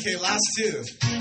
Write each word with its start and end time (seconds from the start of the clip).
Okay, 0.00 0.16
last 0.16 0.40
two. 0.56 1.19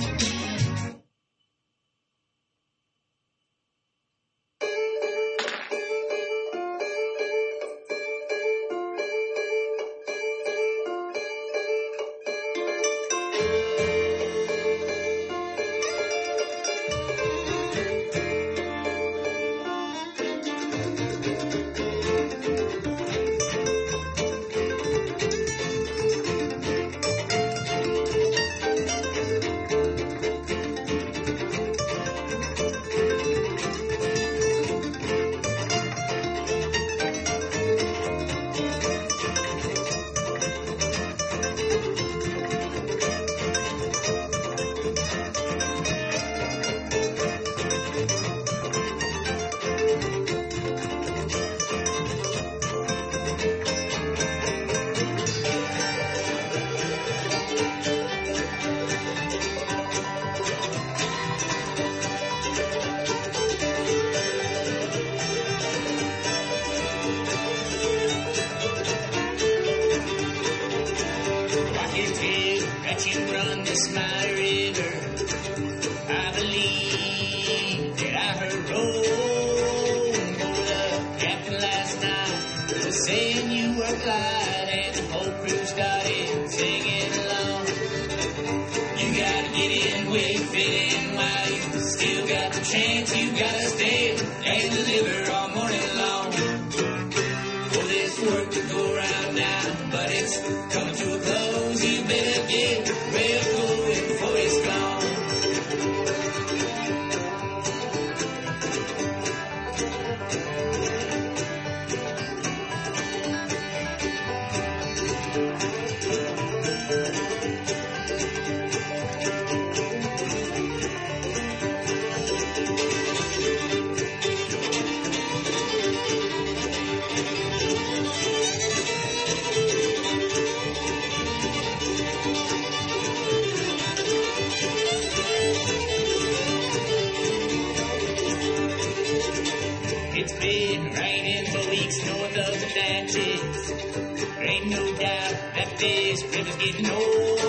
this 146.09 146.23
river's 146.23 146.55
getting 146.55 146.89
old. 146.89 147.39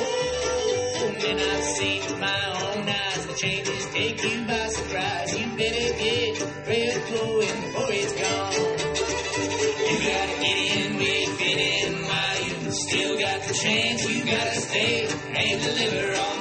And 1.24 1.40
I've 1.40 1.64
seen 1.64 2.00
with 2.02 2.20
my 2.20 2.40
own 2.60 2.88
eyes 2.88 3.26
the 3.26 3.34
changes 3.34 3.86
take 3.86 4.22
you 4.22 4.44
by 4.46 4.66
surprise. 4.68 5.38
You 5.38 5.46
better 5.56 5.88
get 5.96 6.40
real 6.68 7.00
flowing 7.08 7.56
before 7.62 7.92
it's 8.00 8.12
gone. 8.20 8.52
You 9.88 9.96
gotta 10.12 10.36
get 10.44 10.58
in 10.76 10.96
where 10.98 11.20
you 11.20 11.32
fit 11.40 11.58
in 11.58 11.92
while 12.04 12.38
you 12.44 12.72
still 12.72 13.18
got 13.18 13.42
the 13.48 13.54
chance. 13.54 14.08
You 14.10 14.24
gotta 14.24 14.60
stay 14.60 15.08
and 15.08 15.62
deliver 15.62 16.20
on 16.20 16.39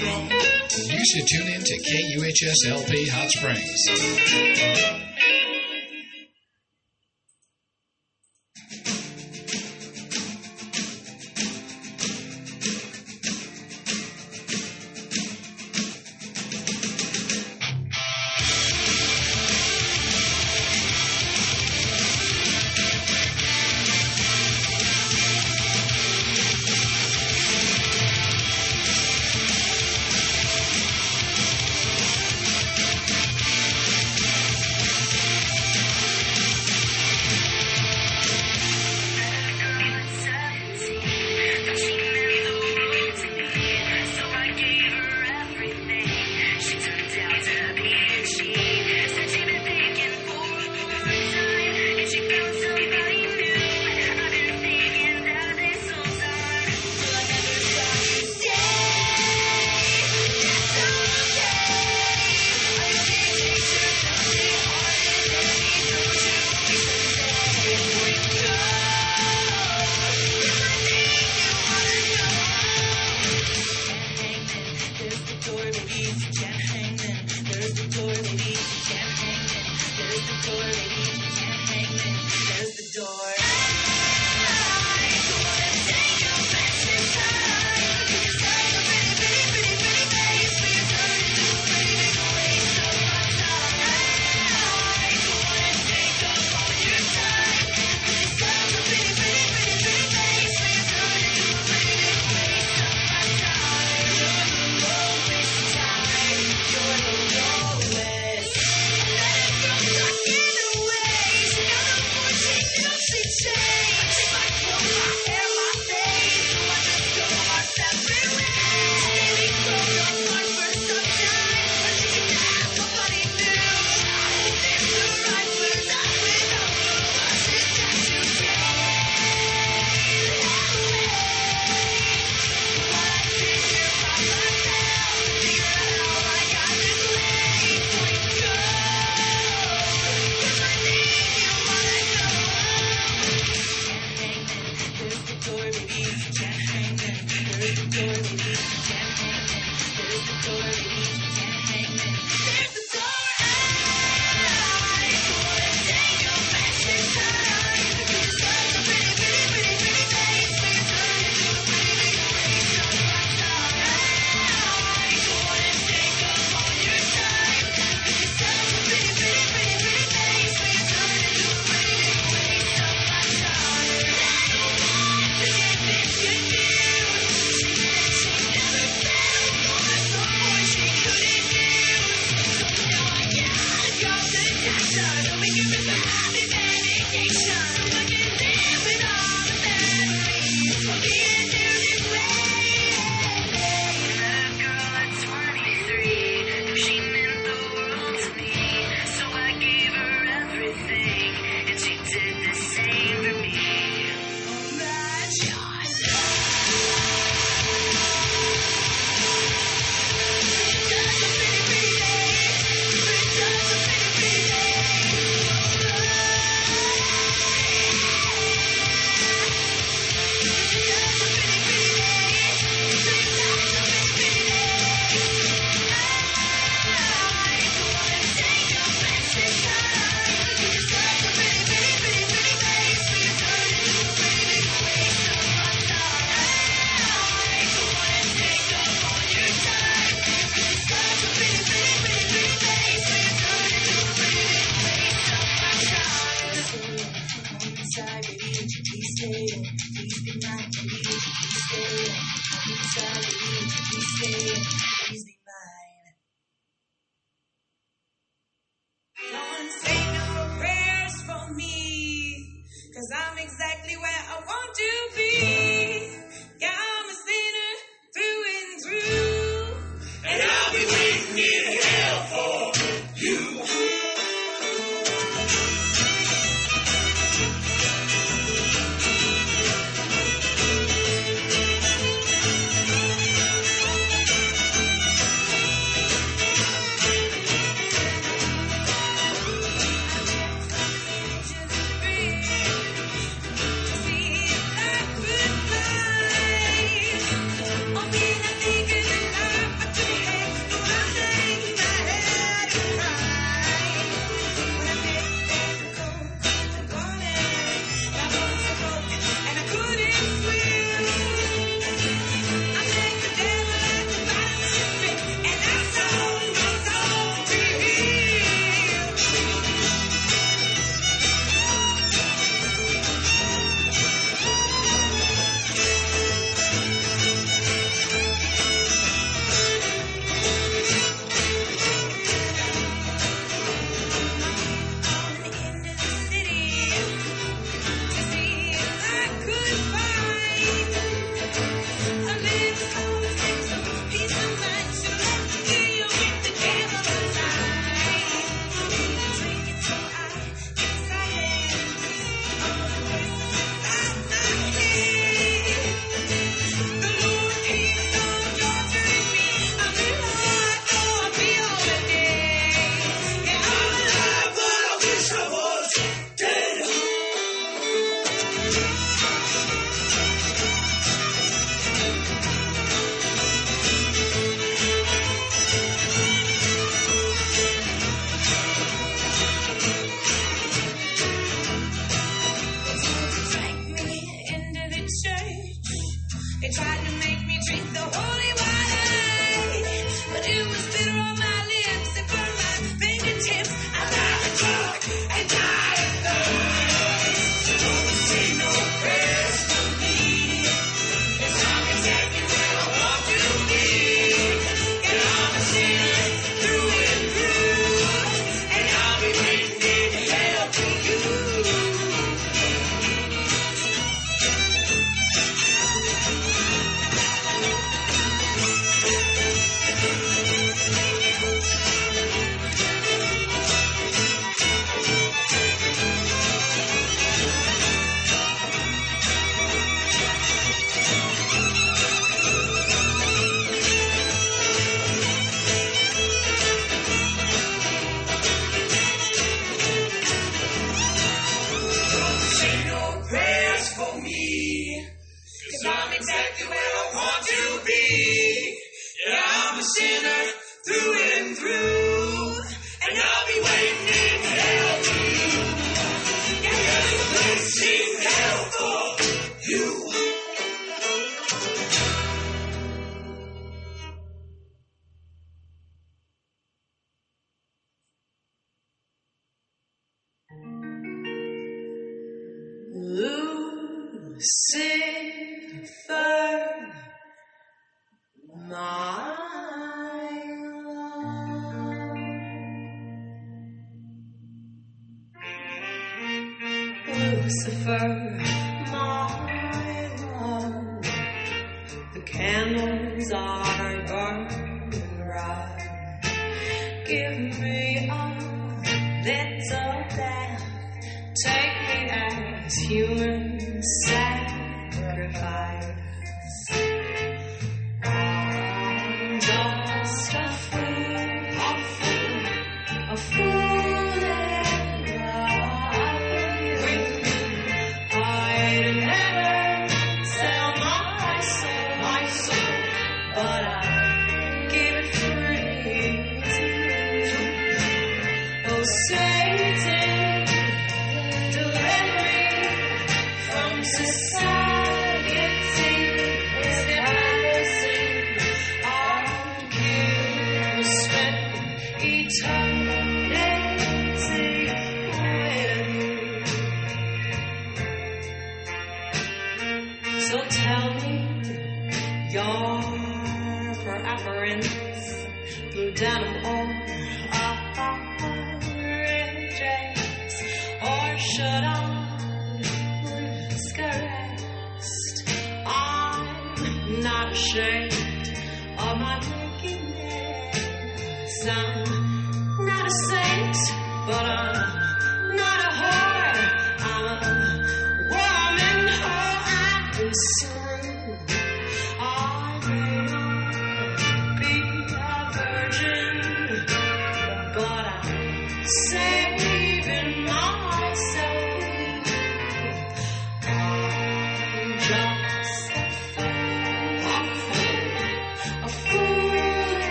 you 0.00 1.04
should 1.04 1.26
tune 1.26 1.48
in 1.48 1.62
to 1.62 1.76
KUHS 1.78 2.66
LP 2.68 3.08
Hot 3.08 3.30
Springs. 3.30 5.07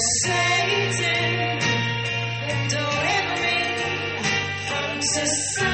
Satan, 0.00 1.58
deliver 2.68 3.36
me. 3.42 3.58
From 4.66 5.02
society's 5.02 5.69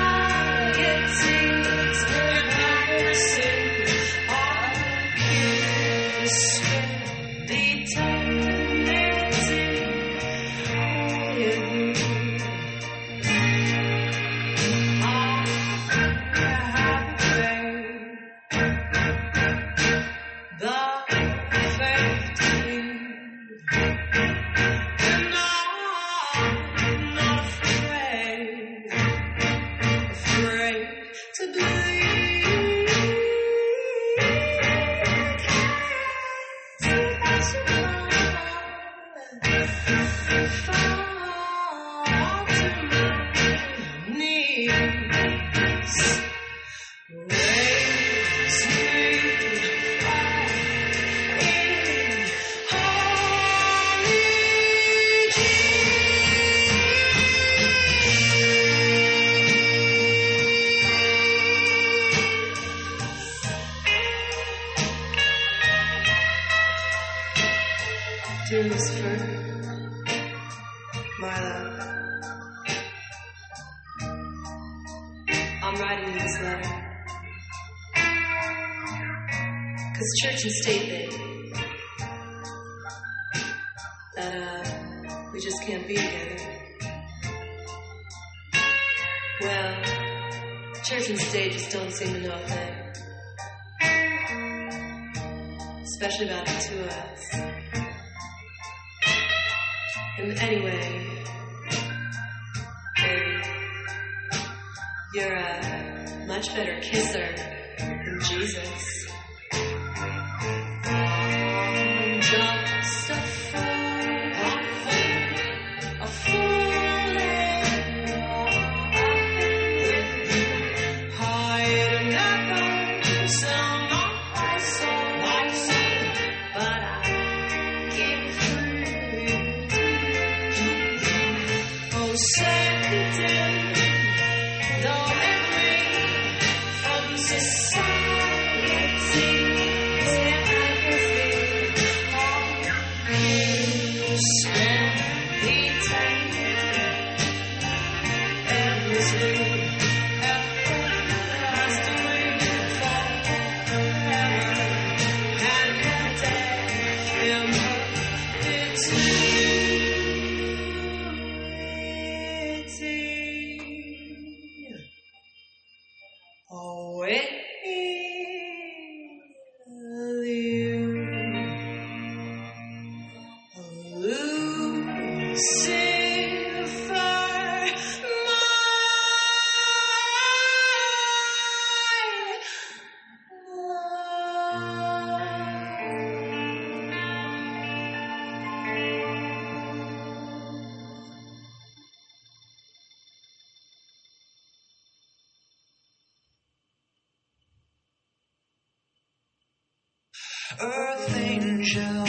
Earth 201.75 202.06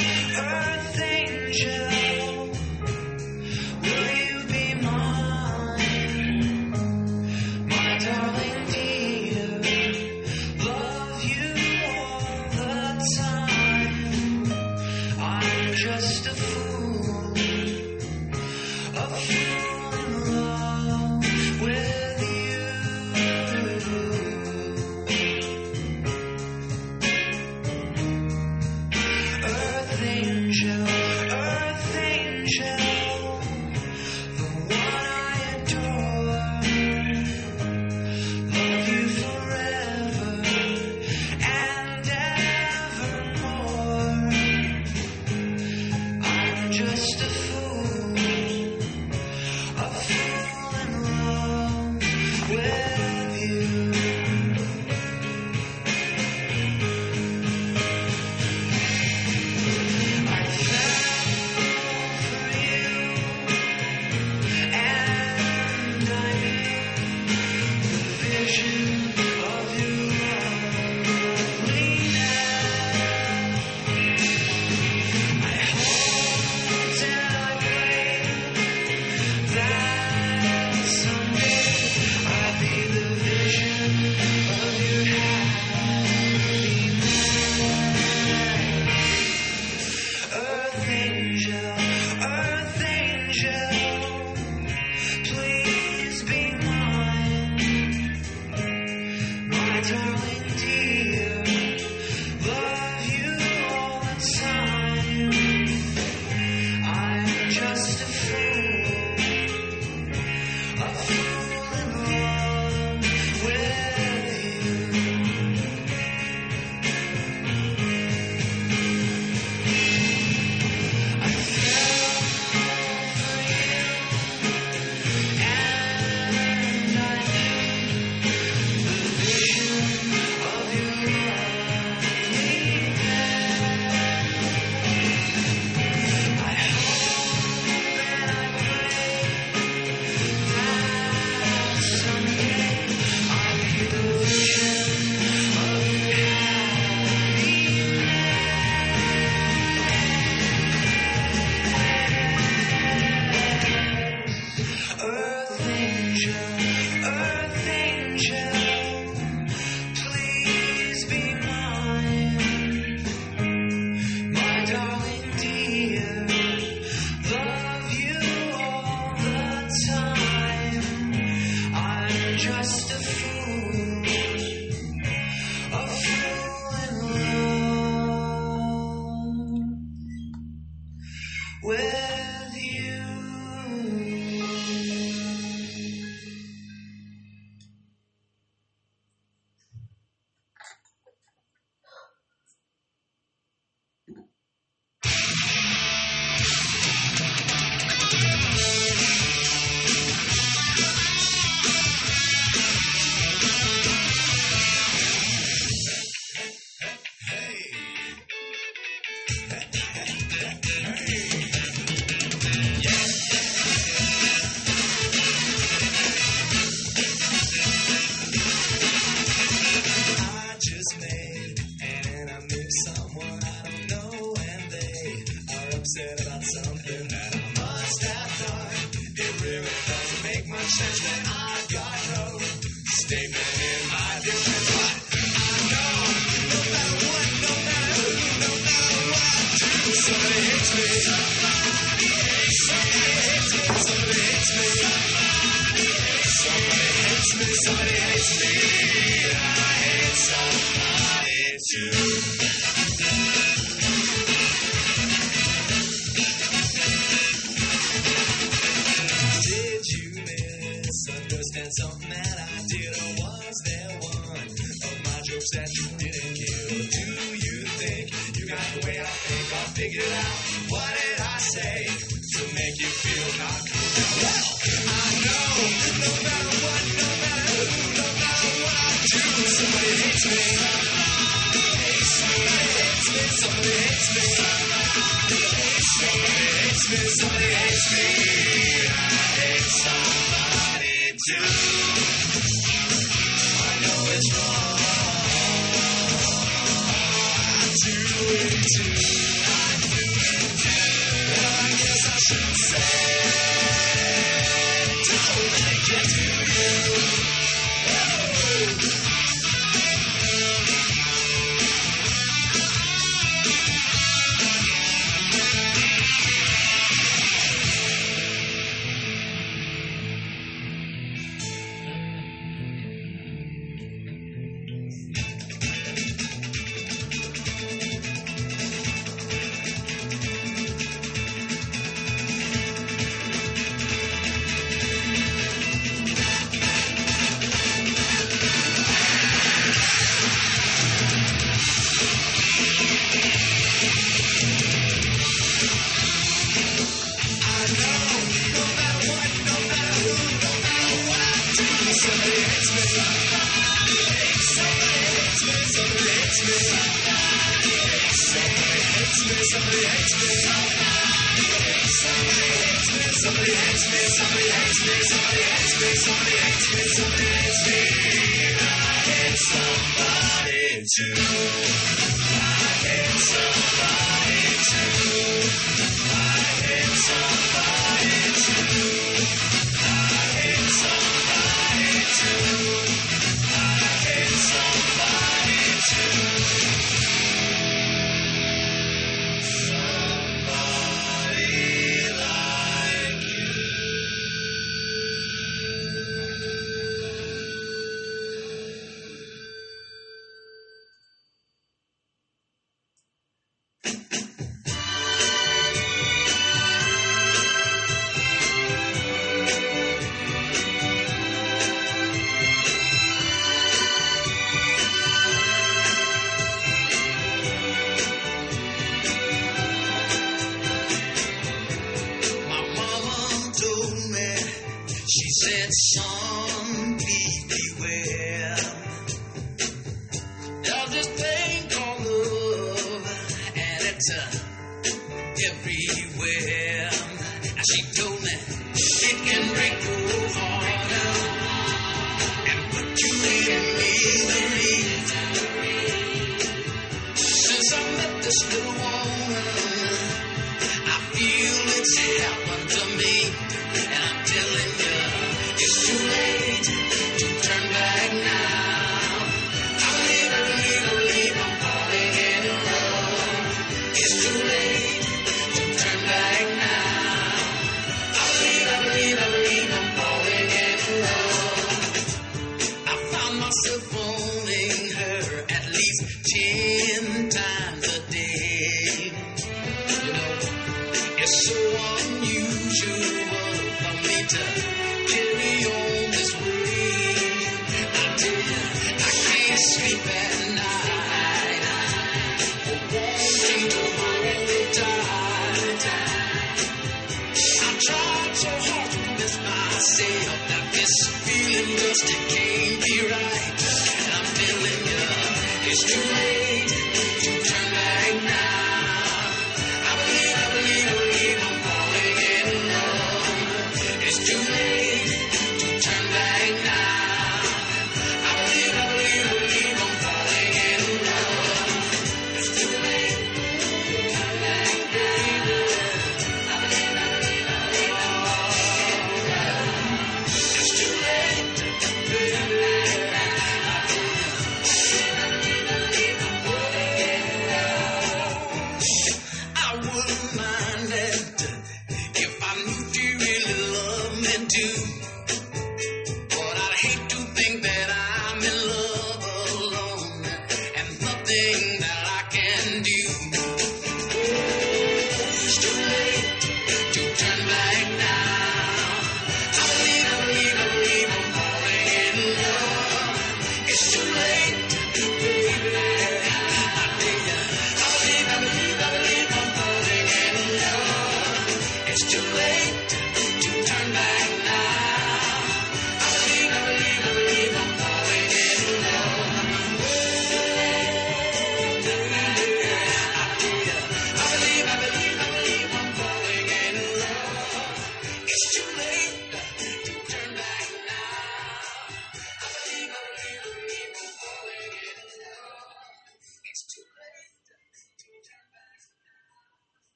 Charlie. 99.88 100.37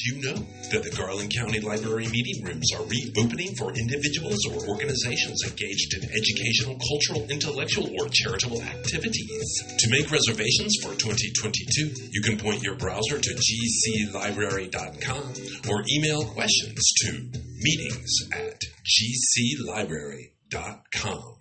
Did 0.00 0.16
you 0.16 0.22
know 0.22 0.38
that 0.72 0.82
the 0.82 0.90
Garland 0.96 1.30
County 1.34 1.60
Library 1.60 2.08
meeting 2.08 2.42
rooms 2.42 2.72
are 2.72 2.82
reopening 2.84 3.54
for 3.56 3.70
individuals 3.76 4.38
or 4.48 4.66
organizations 4.68 5.42
engaged 5.44 5.92
in 5.92 6.04
educational, 6.08 6.78
cultural, 6.80 7.28
intellectual, 7.28 7.90
or 8.00 8.08
charitable 8.08 8.62
activities? 8.62 9.62
To 9.78 9.90
make 9.90 10.10
reservations 10.10 10.78
for 10.80 10.94
2022, 10.96 11.92
you 12.12 12.22
can 12.22 12.38
point 12.38 12.62
your 12.62 12.76
browser 12.76 13.18
to 13.18 13.34
gclibrary.com 13.34 15.34
or 15.68 15.84
email 15.92 16.24
questions 16.32 16.82
to 17.04 17.12
meetings 17.60 18.10
at 18.32 18.58
gclibrary.com. 18.88 21.36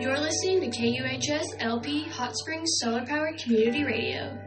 You're 0.00 0.20
listening 0.20 0.60
to 0.60 0.68
KUHS 0.70 1.56
LP 1.58 2.04
Hot 2.10 2.36
Springs 2.36 2.70
Solar 2.78 3.04
Powered 3.04 3.38
Community 3.38 3.82
Radio. 3.82 4.43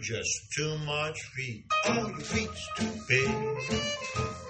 Just 0.00 0.52
too 0.56 0.78
much 0.78 1.20
feet. 1.36 1.64
Oh, 1.86 2.08
your 2.08 2.20
feet's 2.20 2.68
too 2.76 2.92
big. 3.06 3.28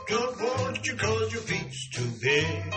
Don't 0.08 0.40
want 0.40 0.86
you 0.86 0.94
cause 0.94 1.32
your 1.32 1.42
feet's 1.42 1.90
too 1.90 2.10
big. 2.22 2.72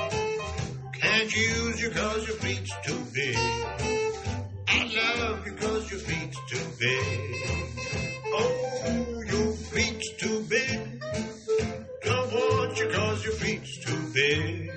Can't 0.93 1.36
use 1.36 1.82
you 1.82 1.89
cause 1.91 2.28
your 2.28 2.38
feet's 2.38 2.71
too 2.84 2.99
big. 3.13 3.38
I 3.38 5.15
love 5.19 5.45
you 5.45 5.53
cause 5.53 5.91
your 5.91 5.99
feet's 5.99 6.38
too 6.49 6.65
big. 6.80 7.36
Oh, 8.26 9.21
your 9.28 9.53
feet's 9.53 10.13
too 10.17 10.43
big. 10.49 11.01
Don't 12.03 12.34
want 12.34 12.80
you 12.80 12.89
cause 12.89 13.24
your 13.24 13.34
feet's 13.34 13.86
too 13.86 14.11
big. 14.13 14.71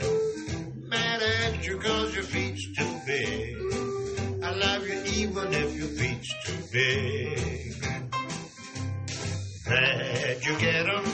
Mad 0.89 1.23
at 1.23 1.67
you 1.67 1.79
cause 1.79 2.15
your 2.15 2.25
feet's 2.25 2.77
too 2.77 3.01
big. 3.07 3.57
I 4.45 4.53
love 4.53 4.87
you 4.87 5.03
even 5.23 5.53
if 5.55 5.77
your 5.77 5.89
feet's 5.89 6.35
too 6.45 6.59
big. 6.73 7.76
Where'd 9.67 10.45
you 10.47 10.59
get 10.59 10.87
'em? 10.87 11.05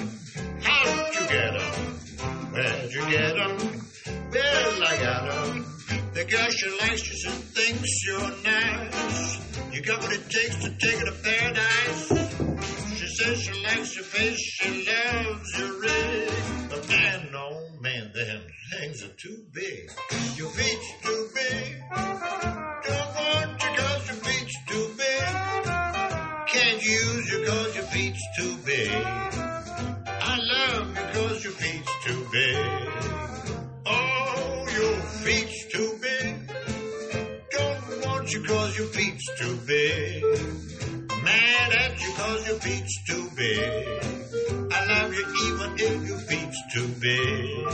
How'd 0.60 1.14
you 1.14 1.26
get 1.26 1.54
'em? 1.56 1.72
Where'd 2.52 2.92
you 2.92 3.04
get 3.10 3.38
'em? 3.38 3.56
Well, 4.30 4.82
I 4.84 4.96
got 4.98 5.24
'em. 5.32 5.64
The 6.12 6.24
girl 6.24 6.50
she 6.50 6.68
likes 6.82 7.02
you 7.08 7.30
and 7.30 7.44
thinks 7.56 8.04
you're 8.04 8.32
nice. 8.44 9.38
You 9.72 9.80
got 9.80 10.02
what 10.02 10.12
it 10.12 10.28
takes 10.28 10.56
to 10.64 10.68
take 10.68 10.98
her 10.98 11.06
to 11.06 11.16
paradise. 11.24 12.08
She 12.98 13.06
says 13.16 13.40
she 13.40 13.54
likes 13.64 13.96
your 13.96 14.04
face, 14.04 14.38
she 14.38 14.84
loves 14.84 15.58
your 15.58 15.80
rig. 15.80 16.68
But 16.68 16.88
man, 16.90 17.30
oh 17.34 17.70
man, 17.80 18.12
them 18.12 18.42
things 18.70 19.02
are 19.02 19.16
too 19.16 19.46
big. 19.50 19.90
Your 20.36 20.50
feet's 20.50 20.88
too 21.02 21.30
big. 21.34 21.82
Don't 22.84 23.14
want 23.16 23.62
you 23.62 23.70
cause 23.80 24.06
your 24.08 24.20
feet's 24.26 24.56
too 24.68 24.94
big. 24.98 25.71
Can't 26.72 26.84
use 26.86 27.30
you 27.30 27.44
cause 27.44 27.76
your 27.76 27.84
feet's 27.84 28.22
too 28.38 28.56
big. 28.64 28.90
I 28.90 30.38
love 30.40 30.88
you 30.88 31.20
cause 31.20 31.44
your 31.44 31.52
feet's 31.52 32.04
too 32.06 32.26
big. 32.32 32.56
Oh, 33.84 34.66
your 34.72 34.96
feet's 35.20 35.66
too 35.70 35.98
big. 36.00 36.50
Don't 37.50 38.06
want 38.06 38.32
you 38.32 38.42
cause 38.44 38.78
your 38.78 38.86
feet's 38.86 39.38
too 39.38 39.56
big. 39.66 40.22
Mad 41.22 41.72
at 41.74 42.00
you 42.00 42.12
cause 42.14 42.48
your 42.48 42.58
feet's 42.60 43.04
too 43.04 43.28
big. 43.36 44.72
I 44.72 44.86
love 44.86 45.12
you 45.12 45.26
even 45.44 45.74
if 45.78 46.08
your 46.08 46.18
feet's 46.20 46.62
too 46.72 46.88
big. 46.88 47.66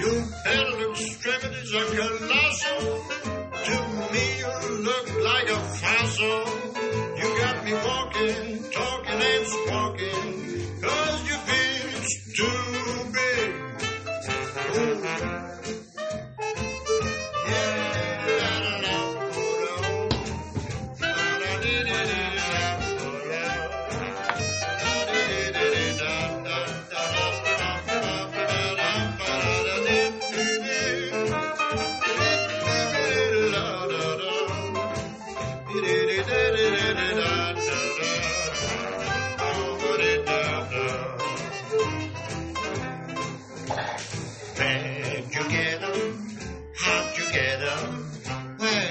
Your 0.00 0.26
pedal 0.42 0.90
extremities 0.90 1.72
are 1.72 2.18
colossal. 2.18 3.41
To 3.64 3.78
me, 4.12 4.38
you 4.38 4.54
look 4.82 5.06
like 5.22 5.48
a 5.48 5.60
fossil. 5.80 6.44
You 7.16 7.28
got 7.38 7.64
me 7.64 7.72
walking, 7.74 8.70
talking, 8.72 9.20
and 9.22 9.46
squawking. 9.46 10.80
Cause 10.82 11.28
your 11.28 11.38
feet's 11.46 12.12
too 12.36 13.12
big. 13.12 13.50
Where'd 14.74 15.02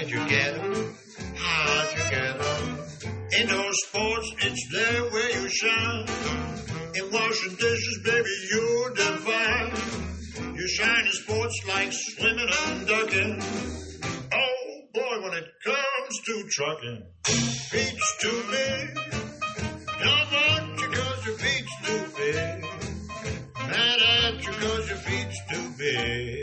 Where'd 0.02 0.14
you 0.14 0.28
get 0.28 0.54
'em? 0.58 0.96
How'd 1.36 1.92
you 1.96 2.02
get 2.10 2.34
'em? 2.44 2.78
Indoor 3.38 3.72
sports, 3.86 4.32
it's 4.38 4.68
there 4.72 5.02
where 5.12 5.30
you 5.30 5.48
shine. 5.48 6.06
In 6.96 7.08
washing 7.12 7.54
dishes, 7.54 8.00
baby, 8.04 8.34
you're 8.50 8.90
divine. 8.94 10.56
You 10.56 10.66
shine 10.66 11.06
in 11.06 11.12
sports 11.12 11.56
like 11.68 11.92
swimming 11.92 12.50
and 12.66 12.86
ducking. 12.88 13.42
Oh 14.32 14.64
boy, 14.92 15.20
when 15.22 15.34
it 15.34 15.48
comes 15.64 16.14
to 16.26 16.48
trucking, 16.50 17.02
feet's 17.70 18.16
too 18.22 18.42
big. 18.50 18.94
Don't 20.02 20.32
want 20.32 20.80
you 20.80 20.88
cause 20.98 21.26
your 21.26 21.38
feet's 21.38 21.74
too 21.86 22.04
big. 22.16 22.64
Mad 23.70 24.00
at 24.02 24.44
you 24.44 24.52
cause 24.62 24.88
your 24.88 24.98
feet's 24.98 25.38
too 25.48 25.68
big. 25.78 26.41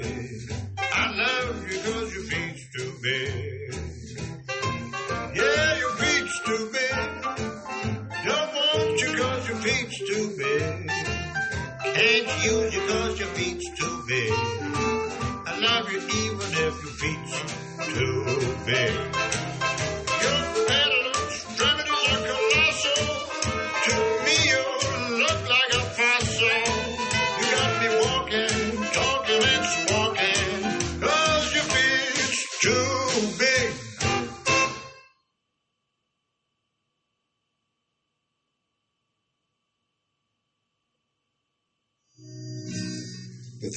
Use 12.43 12.73
you 12.75 12.87
cause 12.87 13.19
your 13.19 13.29
feet's 13.29 13.69
too 13.79 14.03
big. 14.07 14.33
I 14.33 15.59
love 15.61 15.91
you 15.91 15.99
even 15.99 16.51
if 16.53 16.83
your 16.83 16.93
feet's 17.01 17.93
too 17.93 18.57
big. 18.65 18.95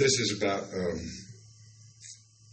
This 0.02 0.18
is 0.18 0.42
about 0.42 0.64
um, 0.74 0.98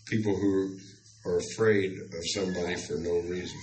people 0.05 0.35
who 0.35 0.77
are 1.25 1.39
afraid 1.39 1.89
of 1.99 2.23
somebody 2.35 2.75
for 2.75 2.93
no 2.97 3.21
reason. 3.21 3.57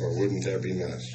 Or 0.00 0.18
wouldn't 0.18 0.44
that 0.44 0.60
be 0.60 0.72
nice? 0.72 1.06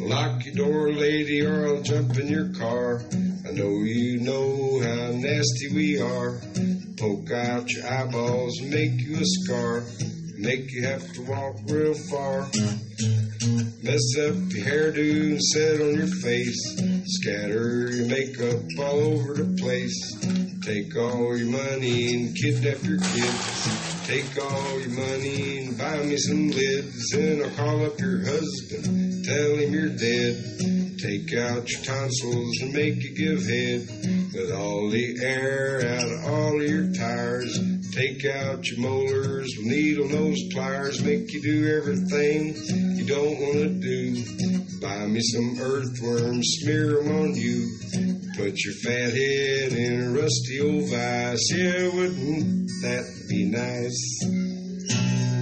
Lock 0.00 0.44
your 0.46 0.54
door, 0.56 0.92
lady, 0.92 1.46
or 1.46 1.68
I'll 1.68 1.82
jump 1.82 2.18
in 2.18 2.26
your 2.26 2.52
car. 2.54 3.04
I 3.46 3.52
know 3.52 3.70
you 3.84 4.18
know 4.18 4.63
nasty 5.24 5.74
we 5.74 5.98
are. 6.00 6.38
Poke 6.98 7.30
out 7.32 7.70
your 7.70 7.86
eyeballs, 7.86 8.60
make 8.60 9.00
you 9.00 9.16
a 9.16 9.24
scar, 9.24 9.82
make 10.36 10.70
you 10.70 10.84
have 10.84 11.12
to 11.14 11.22
walk 11.22 11.56
real 11.66 11.94
far. 11.94 12.42
Mess 13.82 14.04
up 14.20 14.36
your 14.52 14.66
hairdo 14.66 15.32
and 15.32 15.42
set 15.42 15.80
on 15.80 15.94
your 15.94 16.06
face. 16.06 16.60
Scatter 17.06 17.90
your 17.90 18.06
makeup 18.06 18.60
all 18.78 19.00
over 19.00 19.34
the 19.34 19.56
place. 19.60 19.96
Take 20.62 20.94
all 20.96 21.36
your 21.36 21.48
money 21.48 22.14
and 22.14 22.36
kidnap 22.36 22.82
your 22.84 22.98
kids. 22.98 24.06
Take 24.06 24.38
all 24.42 24.80
your 24.80 24.90
money 24.90 25.64
and 25.64 25.78
buy 25.78 26.02
me 26.02 26.18
some 26.18 26.50
lids. 26.50 27.14
And 27.14 27.42
I'll 27.42 27.50
call 27.50 27.86
up 27.86 27.98
your 27.98 28.18
husband, 28.24 29.24
tell 29.24 29.56
him 29.56 29.72
you're 29.72 29.88
dead. 29.88 30.83
Take 31.02 31.34
out 31.34 31.68
your 31.70 31.82
tonsils 31.82 32.58
and 32.60 32.72
make 32.72 33.02
you 33.02 33.14
give 33.14 33.46
head. 33.46 33.88
With 34.34 34.52
all 34.52 34.90
the 34.90 35.16
air 35.22 35.80
out 35.86 36.10
of 36.10 36.24
all 36.24 36.62
your 36.62 36.92
tires. 36.92 37.58
Take 37.92 38.24
out 38.24 38.66
your 38.68 38.80
molars 38.80 39.52
needle 39.60 40.08
nose 40.08 40.40
pliers. 40.52 41.02
Make 41.02 41.32
you 41.32 41.40
do 41.40 41.76
everything 41.76 42.54
you 42.96 43.06
don't 43.06 43.38
want 43.38 43.54
to 43.54 43.68
do. 43.68 44.24
Buy 44.80 45.06
me 45.06 45.20
some 45.20 45.58
earthworms, 45.60 46.46
smear 46.60 47.00
'em 47.00 47.12
on 47.12 47.34
you. 47.36 47.70
Put 48.36 48.58
your 48.64 48.74
fat 48.82 49.14
head 49.14 49.72
in 49.72 50.00
a 50.02 50.10
rusty 50.10 50.60
old 50.60 50.88
vice. 50.90 51.52
Yeah, 51.52 51.88
wouldn't 51.94 52.68
that 52.82 53.04
be 53.28 53.44
nice? 53.44 55.33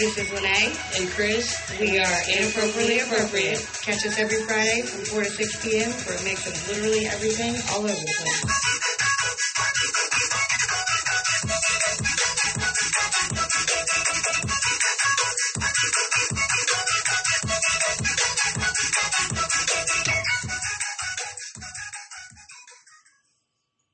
This 0.00 0.16
is 0.16 0.32
Lene 0.32 0.72
and 0.96 1.10
Chris. 1.10 1.54
We 1.78 1.98
are 1.98 2.20
inappropriately 2.32 3.00
appropriate. 3.00 3.58
Catch 3.82 4.06
us 4.06 4.18
every 4.18 4.40
Friday 4.44 4.80
from 4.80 5.04
4 5.04 5.24
to 5.24 5.28
6 5.28 5.62
p.m. 5.62 5.90
for 5.92 6.14
a 6.14 6.24
mix 6.24 6.46
of 6.46 6.68
literally 6.68 7.06
everything 7.06 7.54
all 7.70 7.80
over 7.80 7.92
the 7.92 8.14
place. 8.16 8.44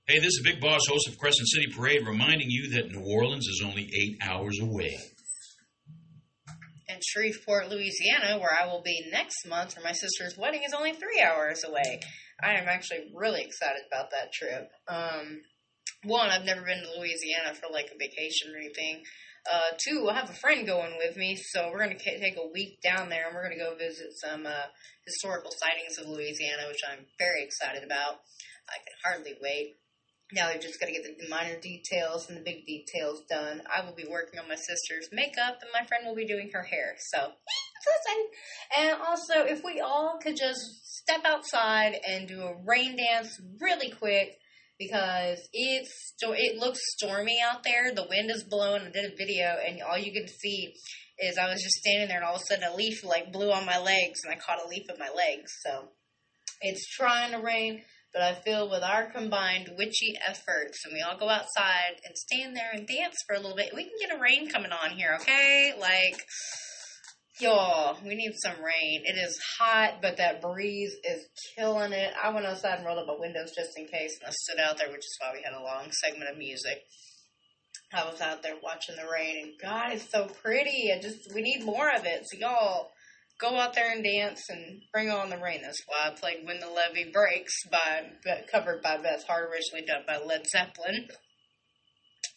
Hey, 0.07 0.21
this 0.21 0.27
is 0.27 0.41
Big 0.45 0.61
Boss, 0.61 0.83
host 0.89 1.09
of 1.09 1.19
Crescent 1.19 1.49
City 1.49 1.67
Parade, 1.75 2.07
reminding 2.07 2.49
you 2.49 2.71
that 2.77 2.93
New 2.93 3.03
Orleans 3.05 3.49
is 3.49 3.61
only 3.67 3.91
eight 3.93 4.19
hours 4.23 4.61
away. 4.61 5.16
Shreveport, 7.17 7.71
Louisiana, 7.71 8.39
where 8.39 8.53
I 8.53 8.67
will 8.67 8.83
be 8.83 9.09
next 9.11 9.47
month 9.49 9.75
for 9.75 9.81
my 9.81 9.93
sister's 9.93 10.37
wedding, 10.37 10.63
is 10.65 10.75
only 10.75 10.93
three 10.93 11.25
hours 11.25 11.65
away. 11.65 12.01
I 12.43 12.55
am 12.61 12.69
actually 12.69 13.11
really 13.15 13.41
excited 13.43 13.83
about 13.89 14.11
that 14.11 14.33
trip. 14.33 14.71
Um, 14.87 15.41
one, 16.05 16.29
I've 16.29 16.45
never 16.45 16.61
been 16.61 16.83
to 16.83 17.01
Louisiana 17.01 17.55
for 17.55 17.73
like 17.73 17.87
a 17.87 17.99
vacation 17.99 18.53
or 18.53 18.59
anything. 18.59 19.03
Uh, 19.51 19.73
two, 19.79 20.09
I 20.11 20.15
have 20.15 20.29
a 20.29 20.35
friend 20.35 20.67
going 20.67 20.99
with 20.99 21.17
me, 21.17 21.37
so 21.37 21.71
we're 21.71 21.85
going 21.85 21.97
to 21.97 22.05
take 22.05 22.37
a 22.37 22.53
week 22.53 22.83
down 22.83 23.09
there 23.09 23.27
and 23.27 23.35
we're 23.35 23.47
going 23.47 23.57
to 23.57 23.65
go 23.65 23.77
visit 23.77 24.13
some 24.21 24.45
uh, 24.45 24.69
historical 25.07 25.53
sightings 25.57 25.97
of 25.99 26.09
Louisiana, 26.09 26.69
which 26.69 26.83
I'm 26.87 27.07
very 27.19 27.45
excited 27.45 27.83
about. 27.83 28.21
I 28.69 28.77
can 28.85 28.97
hardly 29.05 29.35
wait. 29.41 29.77
Now 30.33 30.51
we've 30.51 30.61
just 30.61 30.81
got 30.81 30.87
to 30.87 30.93
get 30.93 31.05
the 31.05 31.29
minor 31.29 31.59
details 31.61 32.29
and 32.29 32.37
the 32.37 32.43
big 32.43 32.67
details 32.67 33.23
done. 33.31 33.63
I 33.73 33.85
will 33.85 33.95
be 33.95 34.07
working 34.11 34.41
on 34.41 34.49
my 34.49 34.57
sister's 34.57 35.09
makeup, 35.13 35.59
and 35.63 35.71
my 35.73 35.87
friend 35.87 36.05
will 36.05 36.17
be 36.17 36.27
doing 36.27 36.51
her 36.53 36.65
hair. 36.65 36.97
So 37.13 37.33
exciting. 37.99 38.29
And 38.77 39.01
also, 39.01 39.45
if 39.45 39.63
we 39.65 39.81
all 39.81 40.19
could 40.21 40.37
just 40.37 40.61
step 40.97 41.25
outside 41.25 42.01
and 42.07 42.27
do 42.27 42.43
a 42.43 42.57
rain 42.67 42.97
dance 42.97 43.41
really 43.61 43.91
quick, 43.91 44.37
because 44.79 45.49
it's 45.53 46.15
it 46.21 46.59
looks 46.59 46.81
stormy 46.97 47.39
out 47.41 47.63
there. 47.63 47.95
The 47.95 48.07
wind 48.09 48.31
is 48.31 48.45
blowing. 48.45 48.83
I 48.83 48.91
did 48.91 49.13
a 49.13 49.17
video, 49.17 49.57
and 49.65 49.81
all 49.83 49.97
you 49.97 50.13
can 50.13 50.29
see 50.29 50.75
is 51.19 51.39
I 51.39 51.49
was 51.49 51.63
just 51.63 51.77
standing 51.77 52.09
there, 52.09 52.19
and 52.19 52.27
all 52.27 52.35
of 52.35 52.43
a 52.43 52.45
sudden 52.45 52.69
a 52.71 52.77
leaf 52.77 53.05
like 53.05 53.33
blew 53.33 53.53
on 53.53 53.65
my 53.65 53.79
legs, 53.79 54.21
and 54.25 54.35
I 54.35 54.39
caught 54.39 54.65
a 54.65 54.69
leaf 54.69 54.87
in 54.91 54.99
my 54.99 55.09
legs. 55.09 55.53
So 55.65 55.89
it's 56.61 56.87
trying 56.89 57.33
to 57.33 57.39
rain, 57.39 57.83
but 58.13 58.23
I 58.23 58.35
feel 58.35 58.71
with 58.71 58.83
our 58.83 59.11
combined 59.11 59.71
witchy 59.77 60.15
efforts, 60.27 60.85
and 60.85 60.95
we 60.95 61.03
all 61.03 61.19
go 61.19 61.29
outside 61.29 62.01
and 62.05 62.17
stand 62.17 62.57
there 62.57 62.71
and 62.73 62.87
dance 62.87 63.17
for 63.27 63.37
a 63.37 63.41
little 63.41 63.57
bit, 63.57 63.75
we 63.75 63.85
can 63.85 63.93
get 64.01 64.17
a 64.17 64.21
rain 64.21 64.49
coming 64.49 64.73
on 64.73 64.91
here, 64.91 65.17
okay? 65.21 65.73
Like, 65.79 66.25
y'all, 67.41 67.99
we 68.03 68.15
need 68.15 68.33
some 68.43 68.57
rain. 68.63 69.03
It 69.05 69.17
is 69.17 69.39
hot, 69.59 70.01
but 70.01 70.17
that 70.17 70.41
breeze 70.41 70.95
is 71.05 71.27
killing 71.57 71.93
it. 71.93 72.13
I 72.23 72.31
went 72.31 72.47
outside 72.47 72.79
and 72.79 72.87
rolled 72.87 72.99
up 72.99 73.07
my 73.07 73.17
windows 73.19 73.53
just 73.55 73.77
in 73.77 73.87
case, 73.87 74.19
and 74.21 74.29
I 74.29 74.33
stood 74.33 74.61
out 74.61 74.79
there, 74.79 74.89
which 74.89 74.99
is 74.99 75.19
why 75.21 75.33
we 75.35 75.43
had 75.43 75.53
a 75.53 75.63
long 75.63 75.91
segment 75.93 76.31
of 76.31 76.39
music. 76.39 76.83
I 77.93 78.05
was 78.11 78.21
out 78.21 78.43
there 78.43 78.57
watching 78.63 78.97
the 78.97 79.11
rain, 79.11 79.43
and 79.43 79.53
God, 79.63 79.93
it's 79.93 80.11
so 80.11 80.27
pretty. 80.43 80.93
I 80.93 81.01
just 81.01 81.33
we 81.35 81.43
need 81.43 81.65
more 81.65 81.89
of 81.95 82.05
it. 82.05 82.23
So 82.25 82.39
y'all 82.39 82.91
go 83.39 83.57
out 83.57 83.75
there 83.75 83.93
and 83.93 84.05
dance 84.05 84.43
and 84.49 84.83
bring 84.93 85.11
on 85.11 85.31
the 85.31 85.39
rain. 85.39 85.61
That's 85.63 85.83
why 85.87 86.09
I 86.09 86.11
played 86.11 86.47
"When 86.47 86.61
the 86.61 86.69
Levee 86.69 87.11
Breaks" 87.13 87.55
by 87.71 88.11
covered 88.51 88.83
by 88.83 88.99
Beth 88.99 89.25
Hart, 89.27 89.51
originally 89.51 89.87
done 89.87 90.05
by 90.07 90.19
Led 90.19 90.47
Zeppelin. 90.47 91.09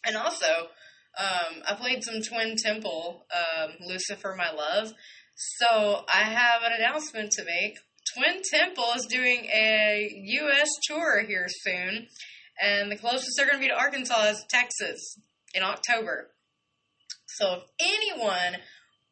And 0.04 0.16
also, 0.16 0.70
um, 1.18 1.62
I 1.66 1.74
played 1.74 2.02
some 2.04 2.22
Twin 2.22 2.56
Temple, 2.56 3.26
um, 3.34 3.76
"Lucifer, 3.80 4.34
My 4.36 4.50
Love." 4.50 4.92
So 5.34 6.04
I 6.12 6.24
have 6.24 6.62
an 6.62 6.72
announcement 6.72 7.32
to 7.32 7.44
make. 7.44 7.78
Twin 8.14 8.42
Temple 8.42 8.92
is 8.96 9.06
doing 9.06 9.46
a 9.46 10.08
U.S. 10.12 10.68
tour 10.86 11.24
here 11.26 11.46
soon, 11.48 12.08
and 12.60 12.90
the 12.90 12.96
closest 12.96 13.30
they're 13.36 13.46
going 13.46 13.58
to 13.58 13.66
be 13.66 13.68
to 13.68 13.78
Arkansas 13.78 14.30
is 14.30 14.44
Texas 14.48 15.18
in 15.54 15.62
October. 15.62 16.30
So 17.26 17.54
if 17.54 17.62
anyone 17.80 18.60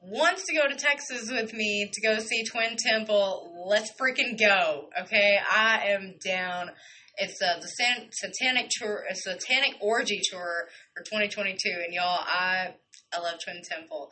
wants 0.01 0.45
to 0.45 0.55
go 0.55 0.69
to 0.69 0.75
Texas 0.75 1.31
with 1.31 1.53
me 1.53 1.91
to 1.93 2.01
go 2.01 2.19
see 2.19 2.45
Twin 2.45 2.77
Temple, 2.77 3.66
let's 3.69 3.93
freaking 4.01 4.39
go. 4.39 4.89
Okay, 5.03 5.39
I 5.51 5.89
am 5.89 6.15
down. 6.25 6.70
It's 7.16 7.41
uh, 7.43 7.59
the 7.61 7.66
San- 7.66 8.11
Satanic 8.12 8.69
tour, 8.70 9.05
a 9.11 9.15
Satanic 9.15 9.75
Orgy 9.81 10.20
tour 10.31 10.69
for 10.95 11.03
2022, 11.03 11.59
and 11.85 11.93
y'all, 11.93 12.20
I 12.25 12.75
I 13.12 13.20
love 13.20 13.39
Twin 13.43 13.62
Temple. 13.62 14.11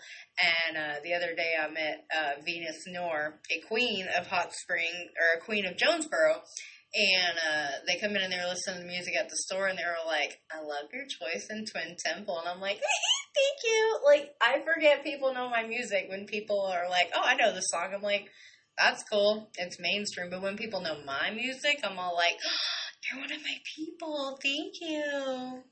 And 0.69 0.77
uh, 0.77 0.95
the 1.05 1.15
other 1.15 1.35
day, 1.35 1.53
I 1.61 1.71
met 1.71 2.05
uh, 2.17 2.41
Venus 2.45 2.83
Noor, 2.89 3.39
a 3.51 3.61
queen 3.69 4.07
of 4.19 4.27
Hot 4.29 4.53
Spring 4.53 5.09
or 5.21 5.39
a 5.39 5.45
queen 5.45 5.67
of 5.67 5.77
Jonesboro, 5.77 6.43
and 6.97 7.37
uh, 7.39 7.71
they 7.87 7.99
come 7.99 8.17
in 8.17 8.23
and 8.23 8.33
they 8.33 8.39
were 8.39 8.49
listening 8.49 8.81
to 8.81 8.87
music 8.87 9.15
at 9.17 9.29
the 9.29 9.37
store, 9.37 9.67
and 9.67 9.79
they 9.79 9.85
were 9.85 10.07
like, 10.07 10.41
"I 10.51 10.61
love 10.63 10.89
your 10.93 11.05
choice 11.05 11.47
in 11.51 11.67
Twin 11.67 11.97
Temple," 11.99 12.39
and 12.39 12.49
I'm 12.49 12.61
like, 12.61 12.81
"Thank 12.81 13.59
you." 13.65 14.01
Like 14.05 14.35
I 14.41 14.61
forget 14.61 15.05
people 15.05 15.35
know 15.35 15.51
my 15.51 15.65
music 15.65 16.07
when 16.09 16.27
people 16.27 16.63
are 16.63 16.89
like, 16.89 17.11
"Oh, 17.15 17.23
I 17.23 17.37
know 17.37 17.53
this 17.53 17.69
song." 17.69 17.93
I'm 17.95 18.03
like, 18.03 18.31
"That's 18.79 19.05
cool. 19.05 19.51
It's 19.59 19.79
mainstream." 19.79 20.31
But 20.31 20.43
when 20.43 20.57
people 20.57 20.81
know 20.81 20.97
my 21.05 21.31
music, 21.31 21.81
I'm 21.85 21.99
all 21.99 22.15
like, 22.15 22.39
"You're 23.05 23.21
one 23.21 23.33
of 23.33 23.43
my 23.43 23.59
people. 23.77 24.39
Thank 24.43 24.75
you." 24.81 25.63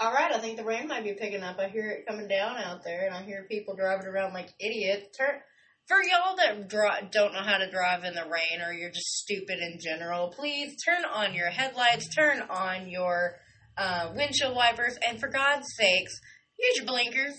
All 0.00 0.12
right, 0.12 0.32
I 0.32 0.38
think 0.38 0.56
the 0.56 0.64
rain 0.64 0.88
might 0.88 1.04
be 1.04 1.12
picking 1.12 1.42
up. 1.42 1.58
I 1.58 1.68
hear 1.68 1.90
it 1.90 2.06
coming 2.06 2.28
down 2.28 2.56
out 2.56 2.82
there, 2.82 3.06
and 3.06 3.14
I 3.14 3.22
hear 3.22 3.46
people 3.50 3.74
driving 3.74 4.06
around 4.06 4.32
like 4.32 4.54
idiots. 4.58 5.16
Turn 5.16 5.40
for 5.88 5.98
y'all 6.02 6.36
that 6.36 6.70
don't 7.10 7.32
know 7.32 7.42
how 7.42 7.58
to 7.58 7.70
drive 7.70 8.04
in 8.04 8.14
the 8.14 8.22
rain, 8.22 8.62
or 8.64 8.72
you're 8.72 8.90
just 8.90 9.18
stupid 9.18 9.58
in 9.58 9.78
general. 9.80 10.28
Please 10.28 10.74
turn 10.84 11.04
on 11.04 11.34
your 11.34 11.50
headlights, 11.50 12.14
turn 12.14 12.42
on 12.48 12.88
your 12.88 13.36
uh, 13.76 14.12
windshield 14.14 14.54
wipers, 14.54 14.98
and 15.06 15.18
for 15.18 15.28
God's 15.28 15.66
sakes, 15.76 16.12
use 16.58 16.76
your 16.76 16.86
blinkers. 16.86 17.36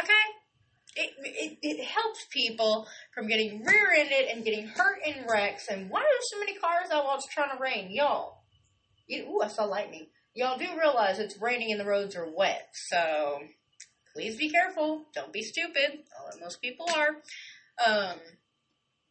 Okay. 0.00 0.12
It, 0.96 1.10
it, 1.18 1.58
it 1.60 1.84
helps 1.84 2.24
people 2.32 2.86
from 3.12 3.26
getting 3.26 3.64
rear-ended 3.64 4.28
and 4.30 4.44
getting 4.44 4.68
hurt 4.68 4.98
in 5.04 5.24
wrecks. 5.28 5.66
And 5.68 5.90
why 5.90 6.00
are 6.00 6.04
there 6.04 6.30
so 6.30 6.38
many 6.38 6.56
cars 6.56 6.88
out 6.92 7.04
while 7.04 7.16
it's 7.16 7.26
trying 7.34 7.50
to 7.50 7.60
rain? 7.60 7.88
Y'all, 7.90 8.44
you, 9.08 9.24
ooh, 9.24 9.42
I 9.42 9.48
saw 9.48 9.64
lightning. 9.64 10.06
Y'all 10.34 10.56
do 10.56 10.66
realize 10.78 11.18
it's 11.18 11.40
raining 11.40 11.72
and 11.72 11.80
the 11.80 11.84
roads 11.84 12.14
are 12.16 12.28
wet, 12.32 12.68
so 12.88 13.40
please 14.14 14.36
be 14.36 14.50
careful. 14.50 15.04
Don't 15.14 15.32
be 15.32 15.42
stupid. 15.42 16.04
Most 16.40 16.60
people 16.60 16.86
are. 16.96 17.16
Um, 17.86 18.18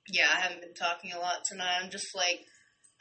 yeah, 0.08 0.28
I 0.36 0.40
haven't 0.42 0.62
been 0.62 0.74
talking 0.74 1.12
a 1.12 1.20
lot 1.20 1.44
tonight. 1.46 1.80
I'm 1.82 1.90
just 1.90 2.16
like, 2.16 2.40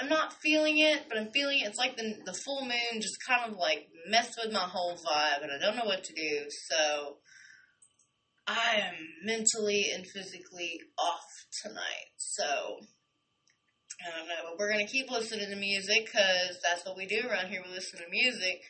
I'm 0.00 0.08
not 0.08 0.34
feeling 0.42 0.78
it, 0.78 1.04
but 1.08 1.18
I'm 1.18 1.30
feeling 1.30 1.60
it. 1.60 1.68
It's 1.68 1.78
like 1.78 1.96
the 1.96 2.14
the 2.24 2.34
full 2.44 2.62
moon 2.62 3.00
just 3.00 3.18
kind 3.26 3.50
of 3.50 3.56
like 3.58 3.86
messed 4.08 4.38
with 4.42 4.52
my 4.52 4.66
whole 4.66 4.94
vibe, 4.94 5.42
and 5.42 5.52
I 5.52 5.58
don't 5.58 5.76
know 5.76 5.84
what 5.84 6.04
to 6.04 6.14
do. 6.14 6.46
So 6.70 7.16
I 8.46 8.76
am 8.76 8.94
mentally 9.24 9.86
and 9.94 10.04
physically 10.06 10.80
off 10.98 11.26
tonight. 11.62 12.10
So 12.16 12.44
I 12.44 14.18
don't 14.18 14.28
know, 14.28 14.42
but 14.44 14.58
we're 14.58 14.72
gonna 14.72 14.86
keep 14.86 15.10
listening 15.10 15.50
to 15.50 15.56
music 15.56 16.06
because 16.06 16.58
that's 16.64 16.84
what 16.84 16.96
we 16.96 17.06
do 17.06 17.28
around 17.28 17.48
here. 17.50 17.62
We 17.64 17.72
listen 17.72 18.00
to 18.00 18.10
music, 18.10 18.60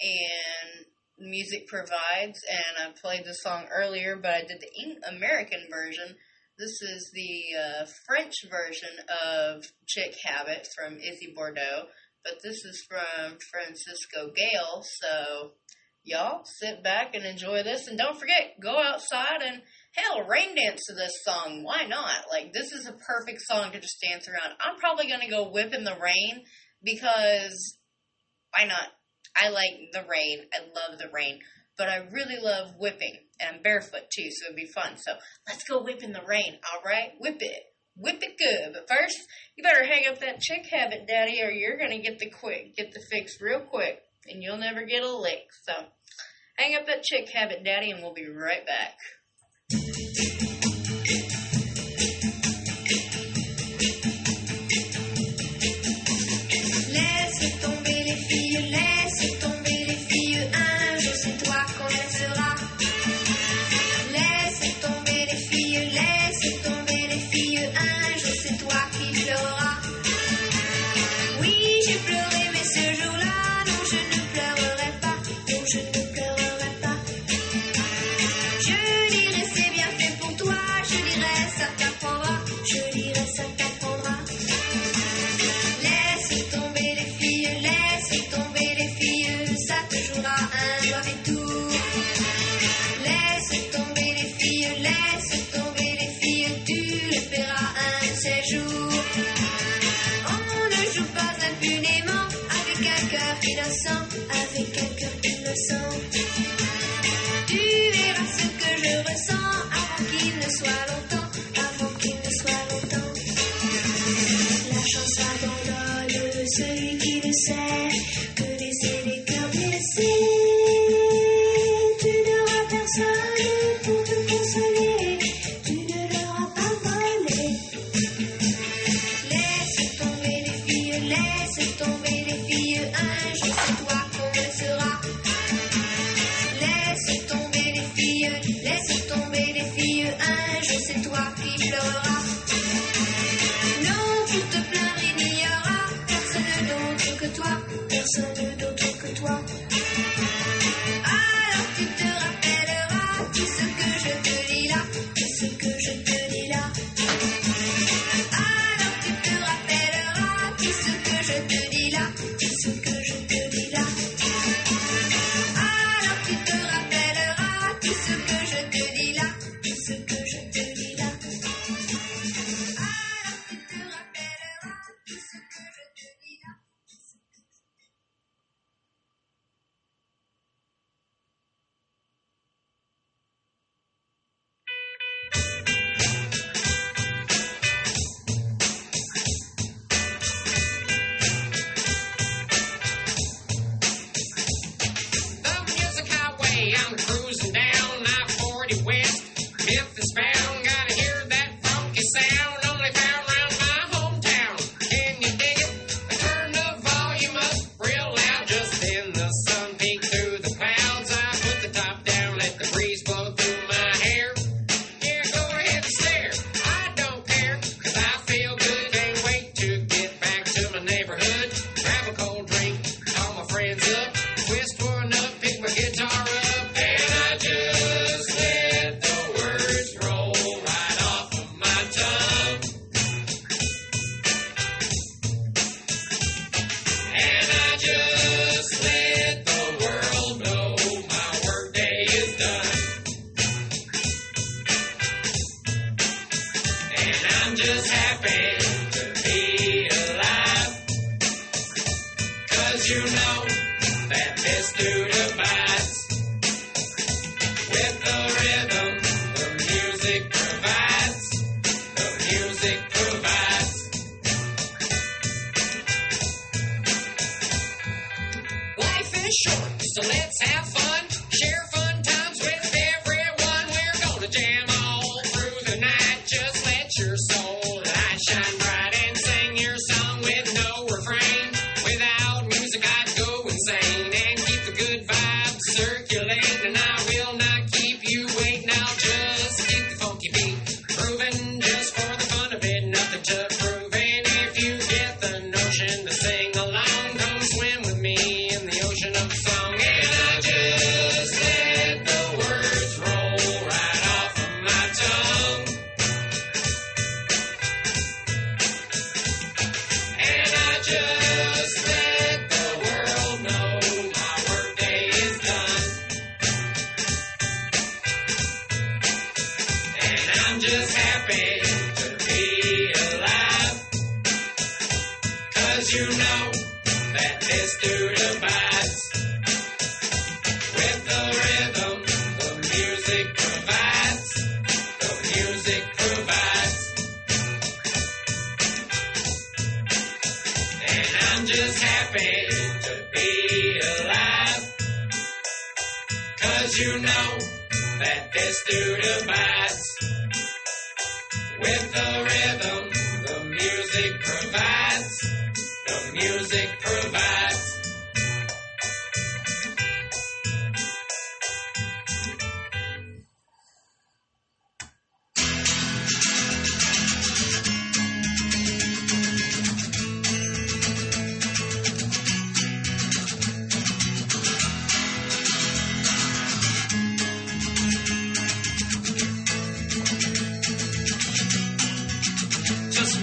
and 0.00 0.86
music 1.18 1.66
provides. 1.66 2.38
And 2.48 2.88
I 2.88 2.92
played 3.00 3.24
the 3.24 3.32
song 3.32 3.66
earlier, 3.72 4.16
but 4.16 4.30
I 4.30 4.40
did 4.42 4.60
the 4.60 5.08
American 5.08 5.66
version. 5.70 6.16
This 6.58 6.82
is 6.82 7.12
the 7.14 7.54
uh, 7.56 7.86
French 8.04 8.34
version 8.50 8.98
of 9.24 9.62
Chick 9.86 10.16
Habit 10.24 10.66
from 10.76 10.98
Izzy 10.98 11.32
Bordeaux, 11.32 11.86
but 12.24 12.42
this 12.42 12.64
is 12.64 12.84
from 12.88 13.38
France 13.52 13.84
Gall. 14.12 14.82
So 14.82 15.52
y'all 16.02 16.42
sit 16.44 16.82
back 16.82 17.14
and 17.14 17.24
enjoy 17.24 17.62
this, 17.62 17.86
and 17.86 17.96
don't 17.96 18.18
forget, 18.18 18.58
go 18.60 18.76
outside 18.76 19.40
and 19.40 19.62
hell, 19.94 20.26
rain 20.26 20.56
dance 20.56 20.80
to 20.88 20.94
this 20.94 21.12
song. 21.22 21.62
Why 21.62 21.86
not? 21.86 22.24
Like, 22.28 22.52
this 22.52 22.72
is 22.72 22.88
a 22.88 22.92
perfect 22.92 23.40
song 23.42 23.70
to 23.70 23.78
just 23.78 24.00
dance 24.02 24.26
around. 24.26 24.56
I'm 24.60 24.80
probably 24.80 25.08
gonna 25.08 25.30
go 25.30 25.50
whip 25.50 25.72
in 25.72 25.84
the 25.84 25.96
rain 26.02 26.42
because 26.82 27.78
why 28.50 28.66
not? 28.66 28.88
I 29.40 29.50
like 29.50 29.92
the 29.92 30.04
rain. 30.10 30.40
I 30.52 30.58
love 30.74 30.98
the 30.98 31.10
rain, 31.12 31.38
but 31.78 31.88
I 31.88 32.08
really 32.10 32.36
love 32.42 32.74
whipping, 32.78 33.16
and 33.40 33.56
I'm 33.56 33.62
barefoot 33.62 34.10
too, 34.10 34.28
so 34.30 34.46
it'd 34.46 34.56
be 34.56 34.66
fun. 34.66 34.96
So 34.98 35.12
let's 35.46 35.64
go 35.64 35.82
whip 35.82 36.02
in 36.02 36.12
the 36.12 36.22
rain. 36.26 36.58
All 36.74 36.82
right, 36.84 37.12
whip 37.20 37.38
it. 37.40 37.62
Whip 37.96 38.22
it 38.22 38.36
good, 38.38 38.74
but 38.74 38.88
first 38.88 39.18
you 39.56 39.64
better 39.64 39.84
hang 39.84 40.06
up 40.06 40.20
that 40.20 40.40
chick 40.40 40.66
habit, 40.70 41.06
Daddy, 41.08 41.42
or 41.42 41.50
you're 41.50 41.78
gonna 41.78 41.98
get 41.98 42.18
the 42.18 42.30
quick, 42.30 42.76
get 42.76 42.92
the 42.92 43.00
fix 43.10 43.40
real 43.40 43.60
quick, 43.60 44.00
and 44.28 44.42
you'll 44.42 44.58
never 44.58 44.84
get 44.84 45.02
a 45.02 45.12
lick. 45.16 45.46
So, 45.64 45.72
hang 46.56 46.76
up 46.76 46.86
that 46.86 47.02
chick 47.02 47.28
habit, 47.32 47.64
Daddy, 47.64 47.90
and 47.90 48.02
we'll 48.02 48.14
be 48.14 48.28
right 48.28 48.64
back. 48.66 48.98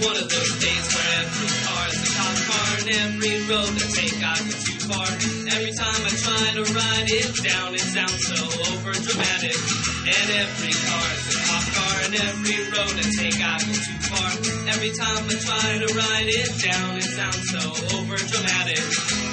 One 0.06 0.14
of 0.22 0.30
those 0.30 0.54
days 0.62 0.86
where 0.94 1.12
every 1.18 1.50
car's 1.66 1.98
a 1.98 2.06
cop 2.14 2.36
car 2.46 2.70
and 2.78 2.90
every 2.94 3.42
road 3.50 3.74
I 3.74 3.86
take 3.90 4.22
I 4.22 4.38
go 4.38 4.54
too 4.54 4.78
far. 4.86 5.10
Every 5.50 5.74
time 5.74 6.00
I 6.06 6.12
try 6.14 6.46
to 6.54 6.62
ride 6.62 7.10
it 7.10 7.30
down, 7.42 7.74
it 7.74 7.86
sounds 7.90 8.22
so 8.22 8.38
overdramatic. 8.70 9.58
And 10.06 10.28
every 10.30 10.74
car's 10.78 11.24
a 11.26 11.38
cop 11.42 11.66
car 11.74 11.96
and 12.06 12.14
every 12.22 12.58
road 12.70 12.94
I 12.94 13.06
take 13.18 13.40
I 13.42 13.58
go 13.66 13.74
too 13.74 13.98
far. 14.06 14.30
Every 14.78 14.92
time 14.94 15.26
I 15.26 15.34
try 15.42 15.68
to 15.82 15.88
ride 15.98 16.30
it 16.30 16.50
down, 16.62 16.96
it 16.98 17.10
sounds 17.10 17.42
so 17.50 17.64
overdramatic. 17.98 19.25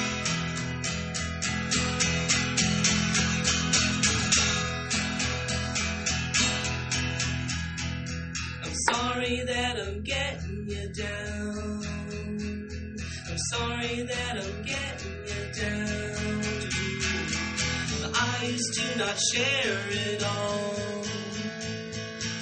did 18.94 19.00
not 19.00 19.18
share 19.34 19.80
it 19.90 20.24
all. 20.24 21.04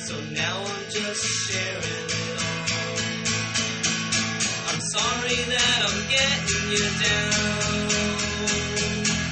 So 0.05 0.19
now 0.31 0.57
I'm 0.59 0.85
just 0.89 1.23
sharing 1.47 2.09
it 2.09 2.39
all. 2.43 2.97
I'm 4.69 4.81
sorry 4.95 5.39
that 5.53 5.79
I'm 5.87 5.99
getting 6.15 6.65
you 6.75 6.87
down. 7.05 7.85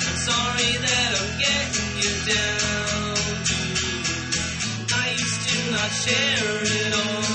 I'm 0.08 0.18
sorry 0.30 0.72
that 0.86 1.10
I'm 1.20 1.32
getting 1.46 1.92
you 2.04 2.14
down. 2.34 3.16
I 4.94 5.06
used 5.12 5.42
to 5.50 5.56
not 5.72 5.92
share 5.92 6.64
it 6.64 6.94
all. 6.94 7.29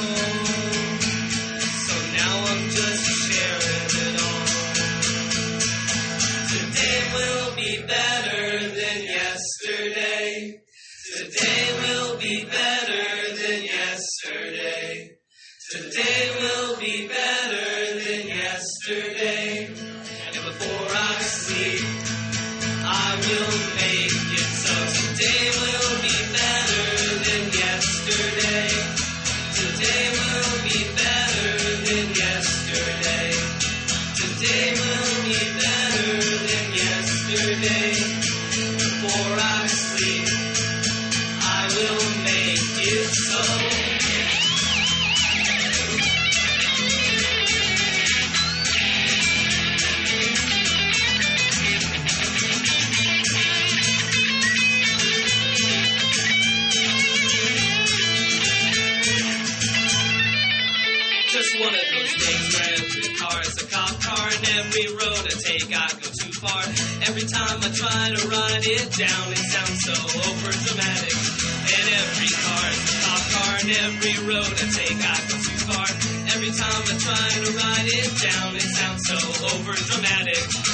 down, 68.99 69.33
it 69.33 69.39
sounds 69.39 69.81
so 69.83 69.93
overdramatic. 69.93 71.19
And 71.66 71.87
every 71.99 72.31
car's 72.31 72.79
a 72.79 72.99
cop 73.03 73.25
car, 73.35 73.55
and 73.62 73.71
every 73.71 74.15
road 74.23 74.47
I 74.47 74.66
take, 74.71 74.99
I 75.03 75.19
go 75.27 75.35
too 75.35 75.59
far. 75.66 75.89
Every 76.31 76.53
time 76.55 76.83
I 76.87 76.95
try 77.03 77.29
to 77.43 77.51
write 77.59 77.89
it 77.91 78.11
down, 78.23 78.55
it 78.55 78.62
sounds 78.62 79.03
so 79.09 79.16
overdramatic. 79.51 80.74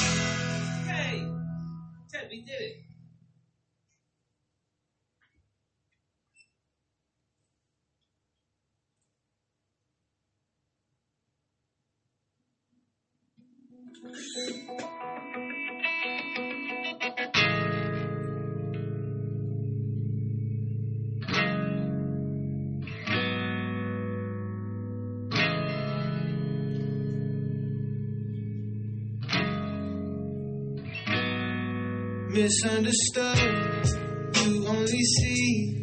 misunderstood. 32.51 33.39
You 34.45 34.67
only 34.67 35.05
see 35.05 35.81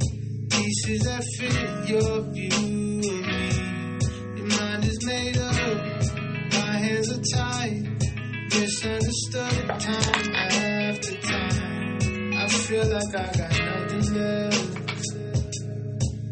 pieces 0.50 1.00
that 1.04 1.24
fit 1.38 1.90
your 1.90 2.22
view 2.34 2.50
of 2.50 2.70
me. 2.70 3.10
Your 4.36 4.48
mind 4.60 4.84
is 4.84 5.06
made 5.06 5.38
up, 5.38 5.56
my 6.52 6.74
hands 6.84 7.10
are 7.12 7.24
tied. 7.34 7.84
Misunderstood 8.52 9.68
time 9.80 10.36
after 10.36 11.16
time. 11.22 12.34
I 12.36 12.48
feel 12.50 12.86
like 12.86 13.16
I 13.16 13.32
got 13.38 13.52
nothing 13.70 14.14
left. 14.14 14.78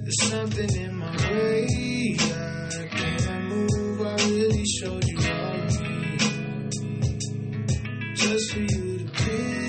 There's 0.02 0.22
something 0.30 0.76
in 0.76 0.98
my 0.98 1.16
way. 1.32 2.18
I 2.20 2.88
can't 2.92 3.44
move. 3.46 4.02
I 4.02 4.16
really 4.30 4.66
showed 4.66 5.06
you 5.06 5.18
all 5.18 5.58
me. 5.82 6.18
Just 8.16 8.52
for 8.52 8.60
you 8.60 8.98
to 8.98 9.06
be. 9.06 9.65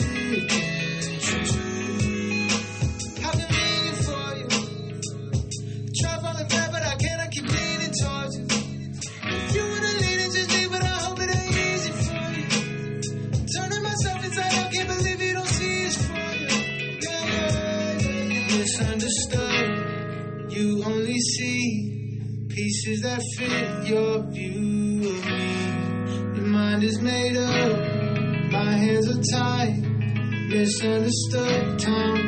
pieces 22.87 23.03
that 23.03 23.21
fit 23.37 23.89
your 23.89 24.23
view 24.31 25.09
of 25.09 25.27
me. 25.27 26.37
Your 26.37 26.47
mind 26.47 26.85
is 26.85 27.01
made 27.01 27.37
up, 27.37 28.53
my 28.53 28.73
hands 28.73 29.09
are 29.09 29.23
tied, 29.37 29.83
misunderstood 30.49 31.81
time. 31.81 32.26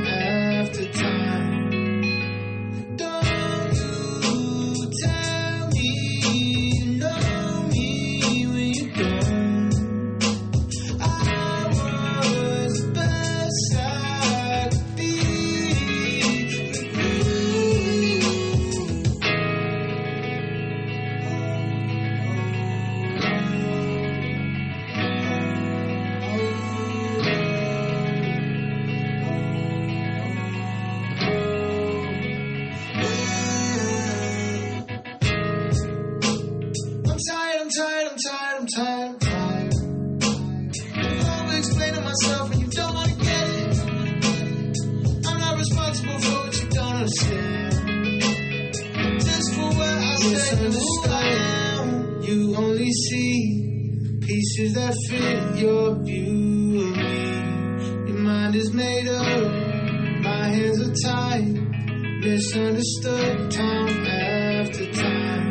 misunderstood 62.20 63.50
time 63.50 64.06
after 64.06 64.92
time. 64.92 65.47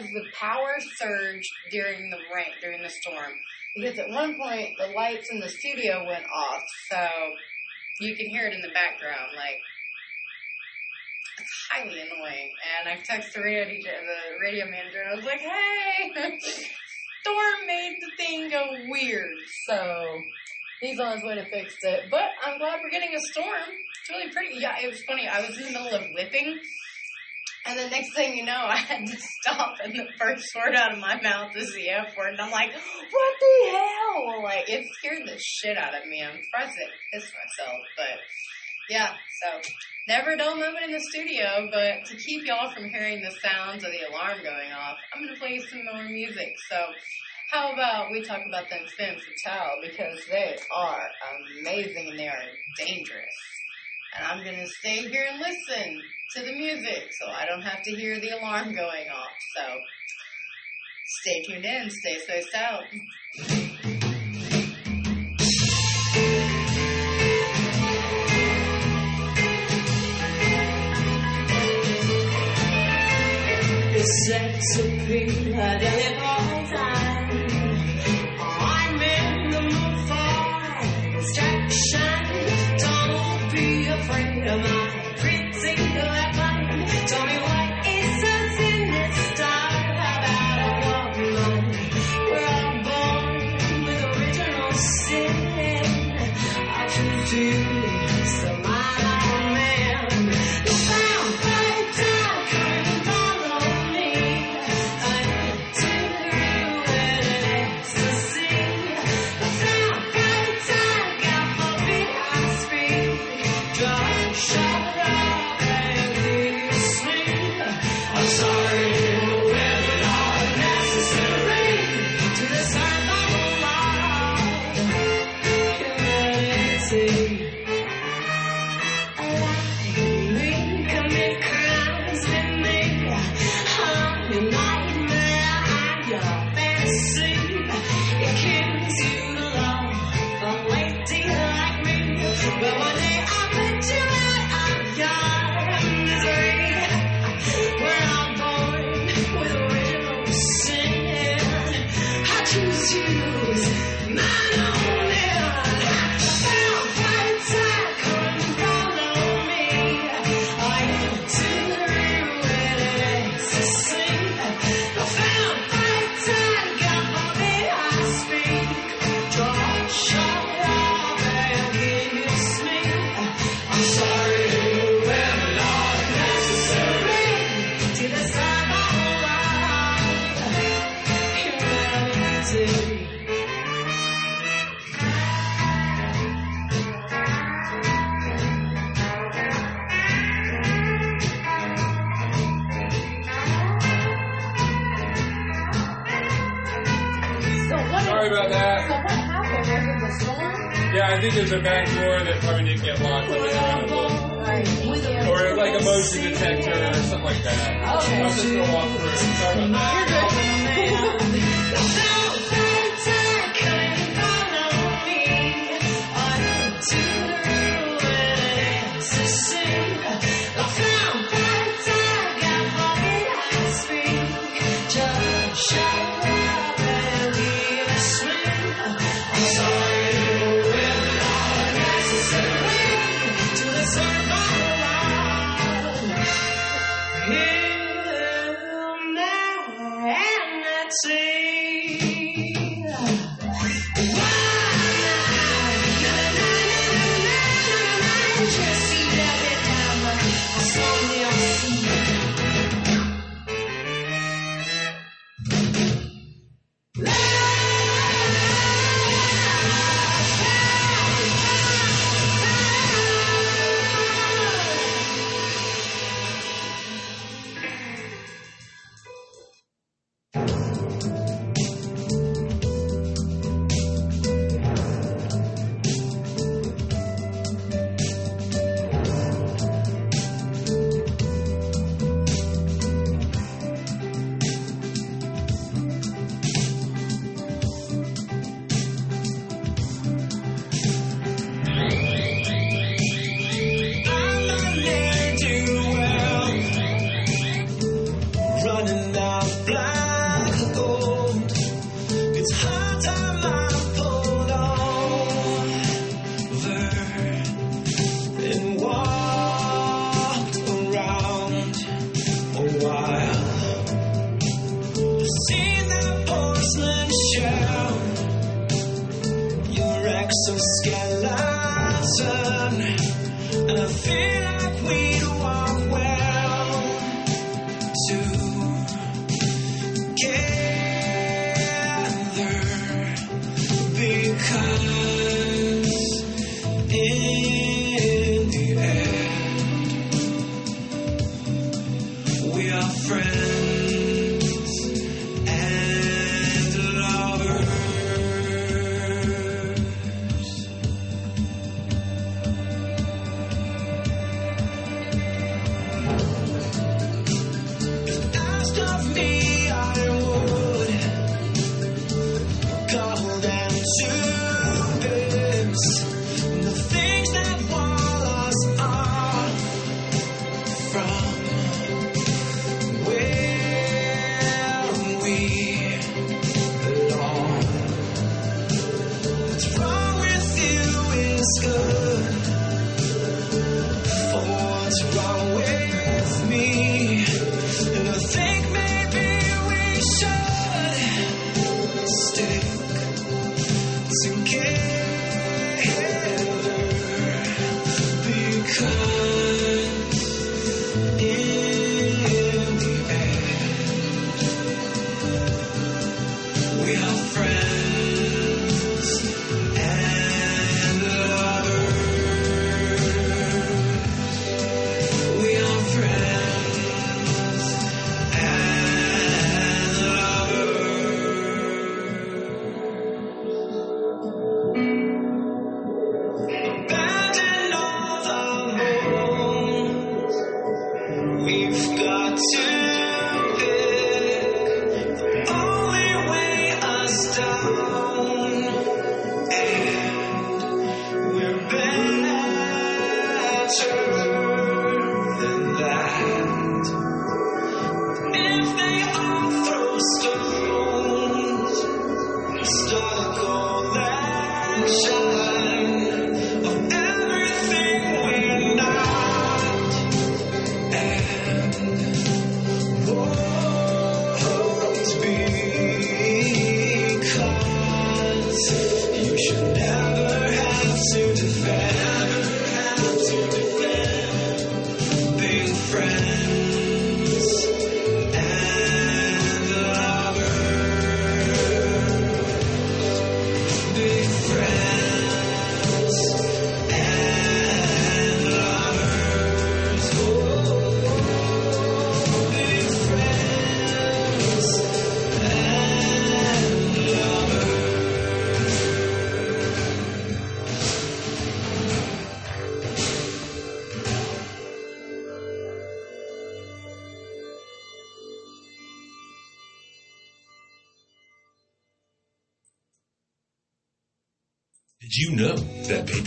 Because 0.00 0.14
the 0.14 0.30
power 0.38 0.76
surged 0.96 1.50
during 1.70 2.10
the 2.10 2.18
rain, 2.34 2.52
during 2.60 2.82
the 2.82 2.90
storm. 2.90 3.32
Because 3.76 3.98
at 3.98 4.08
one 4.08 4.36
point, 4.36 4.76
the 4.78 4.92
lights 4.96 5.28
in 5.30 5.40
the 5.40 5.48
studio 5.48 6.04
went 6.06 6.24
off, 6.24 6.64
so 6.90 7.08
you 8.00 8.16
can 8.16 8.26
hear 8.26 8.46
it 8.46 8.54
in 8.54 8.62
the 8.62 8.74
background. 8.74 9.30
Like, 9.36 9.60
it's 11.38 11.68
highly 11.70 12.00
annoying. 12.00 12.50
And 12.80 12.88
I 12.88 12.96
texted 12.96 13.34
the 13.34 13.42
radio 13.42 13.64
DJ, 13.64 13.84
the 13.84 14.40
radio 14.40 14.64
manager, 14.64 15.00
and 15.02 15.12
I 15.12 15.14
was 15.14 15.24
like, 15.24 15.40
"Hey, 15.40 16.38
storm 17.22 17.66
made 17.66 17.96
the 18.00 18.10
thing 18.16 18.50
go 18.50 18.66
weird." 18.88 19.36
So 19.66 20.20
he's 20.80 20.98
on 20.98 21.16
his 21.16 21.24
way 21.24 21.36
to 21.36 21.44
fix 21.44 21.74
it. 21.82 22.04
But 22.10 22.30
I'm 22.44 22.58
glad 22.58 22.80
we're 22.82 22.90
getting 22.90 23.14
a 23.14 23.20
storm. 23.20 23.70
It's 23.70 24.10
really 24.10 24.32
pretty. 24.32 24.58
Yeah, 24.58 24.76
it 24.82 24.90
was 24.90 25.02
funny. 25.04 25.28
I 25.28 25.46
was 25.46 25.56
in 25.56 25.66
the 25.66 25.70
middle 25.70 25.94
of 25.94 26.06
whipping. 26.12 26.58
And 27.66 27.78
the 27.78 27.90
next 27.90 28.14
thing 28.14 28.36
you 28.36 28.44
know, 28.44 28.52
I 28.68 28.76
had 28.76 29.06
to 29.06 29.16
stop, 29.16 29.76
and 29.82 29.94
the 29.94 30.08
first 30.18 30.46
word 30.56 30.74
out 30.74 30.92
of 30.92 30.98
my 30.98 31.20
mouth 31.20 31.54
is 31.56 31.72
the 31.74 31.88
F 31.90 32.16
word, 32.16 32.32
and 32.32 32.40
I'm 32.40 32.50
like, 32.50 32.72
"What 32.72 33.34
the 33.40 33.70
hell?" 33.70 34.42
Like 34.42 34.68
it 34.68 34.86
scared 34.92 35.26
the 35.26 35.38
shit 35.38 35.76
out 35.76 35.94
of 35.94 36.06
me. 36.08 36.22
I'm 36.22 36.42
surprised 36.42 36.78
I 36.78 37.16
pissed 37.16 37.32
myself, 37.34 37.80
but 37.96 38.18
yeah. 38.88 39.12
So 39.42 39.70
never 40.08 40.30
a 40.30 40.36
dull 40.36 40.56
moment 40.56 40.84
in 40.86 40.92
the 40.92 41.00
studio, 41.00 41.68
but 41.70 42.06
to 42.06 42.16
keep 42.16 42.46
y'all 42.46 42.72
from 42.72 42.88
hearing 42.88 43.22
the 43.22 43.30
sounds 43.30 43.84
of 43.84 43.92
the 43.92 44.08
alarm 44.08 44.38
going 44.42 44.72
off, 44.72 44.96
I'm 45.14 45.26
gonna 45.26 45.38
play 45.38 45.58
some 45.60 45.84
more 45.84 46.04
music. 46.04 46.54
So 46.70 46.76
how 47.50 47.72
about 47.72 48.10
we 48.10 48.22
talk 48.22 48.42
about 48.46 48.70
them 48.70 48.86
femme 48.96 49.16
fatale 49.16 49.76
because 49.82 50.20
they 50.30 50.56
are 50.74 51.08
amazing 51.60 52.08
and 52.10 52.18
they 52.18 52.28
are 52.28 52.42
dangerous. 52.76 53.36
And 54.16 54.26
I'm 54.26 54.44
gonna 54.44 54.66
stay 54.66 55.08
here 55.08 55.26
and 55.28 55.38
listen 55.38 56.02
to 56.36 56.42
the 56.44 56.52
music 56.52 57.10
so 57.18 57.26
I 57.28 57.44
don't 57.44 57.62
have 57.62 57.82
to 57.82 57.90
hear 57.90 58.20
the 58.20 58.30
alarm 58.30 58.72
going 58.72 59.08
off. 59.08 59.36
So 59.56 59.62
stay 61.06 61.42
tuned 61.42 61.64
in, 61.64 61.90
stay 61.90 62.18
spaced 62.18 62.54
out. 62.54 62.84
The 73.92 74.06
sex 74.28 74.78
appeal 74.78 75.54
at 75.56 75.82
any 75.82 76.16
point 76.16 76.70
time. 76.70 77.09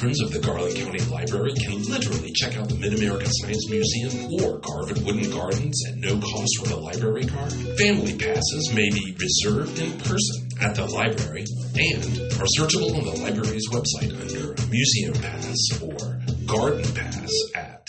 Patrons 0.03 0.21
of 0.21 0.31
the 0.33 0.39
Garland 0.39 0.75
County 0.75 0.99
Library 1.05 1.53
can 1.53 1.81
literally 1.83 2.33
check 2.35 2.57
out 2.57 2.67
the 2.67 2.75
Mid 2.75 2.93
American 2.93 3.31
Science 3.31 3.69
Museum 3.69 4.33
or 4.33 4.59
Garvan 4.59 5.01
Woodland 5.05 5.31
Gardens 5.31 5.81
at 5.87 5.95
no 5.95 6.19
cost 6.19 6.59
with 6.61 6.71
a 6.71 6.75
library 6.75 7.25
card? 7.25 7.53
Family 7.79 8.17
passes 8.17 8.73
may 8.75 8.89
be 8.89 9.15
reserved 9.15 9.79
in 9.79 9.97
person 9.99 10.49
at 10.59 10.75
the 10.75 10.85
library 10.87 11.45
and 11.79 12.03
are 12.35 12.47
searchable 12.59 12.93
on 12.99 13.05
the 13.05 13.15
library's 13.23 13.69
website 13.71 14.11
under 14.11 14.53
Museum 14.67 15.13
Pass 15.13 15.55
or 15.81 16.19
Garden 16.47 16.83
Pass 16.93 17.31
at 17.55 17.87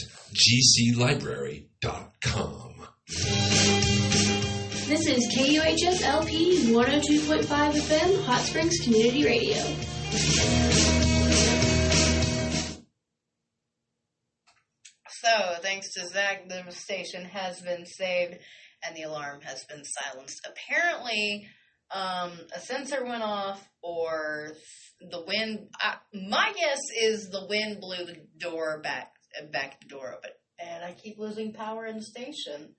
gclibrary.com. 0.95 1.67
This 4.87 5.09
is 5.09 5.27
KUHS 5.35 6.01
LP 6.05 6.71
102.5 6.71 7.43
FM, 7.73 8.25
Hot 8.27 8.41
Springs 8.43 8.79
Community 8.85 9.25
Radio. 9.25 9.59
So, 15.09 15.57
thanks 15.63 15.93
to 15.95 16.07
Zach, 16.07 16.49
the 16.49 16.71
station 16.71 17.25
has 17.25 17.61
been 17.63 17.87
saved 17.87 18.39
and 18.87 18.95
the 18.95 19.03
alarm 19.03 19.41
has 19.43 19.65
been 19.65 19.83
silenced. 19.85 20.47
Apparently, 20.47 21.49
um, 21.95 22.33
a 22.55 22.61
sensor 22.61 23.05
went 23.05 23.23
off, 23.23 23.67
or 23.83 24.53
the 25.01 25.25
wind. 25.27 25.69
I, 25.81 25.97
my 26.13 26.53
guess 26.59 26.81
is 27.01 27.29
the 27.31 27.47
wind 27.49 27.81
blew 27.81 28.05
the 28.05 28.17
door 28.39 28.81
back, 28.83 29.13
back 29.53 29.81
the 29.81 29.89
door 29.89 30.15
open, 30.17 30.31
and 30.59 30.85
I 30.85 30.93
keep 30.93 31.19
losing 31.19 31.53
power 31.53 31.87
in 31.87 31.97
the 31.97 32.03
station. 32.03 32.75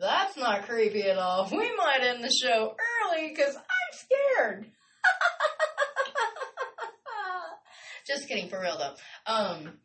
That's 0.00 0.36
not 0.36 0.66
creepy 0.66 1.02
at 1.02 1.18
all. 1.18 1.48
We 1.50 1.74
might 1.76 2.00
end 2.02 2.24
the 2.24 2.32
show 2.32 2.74
early 3.04 3.28
because 3.28 3.56
I'm 3.56 3.92
scared. 3.92 4.66
Just 8.06 8.28
kidding, 8.28 8.48
for 8.48 8.60
real 8.60 8.78
though. 8.78 9.32
Um, 9.32 9.78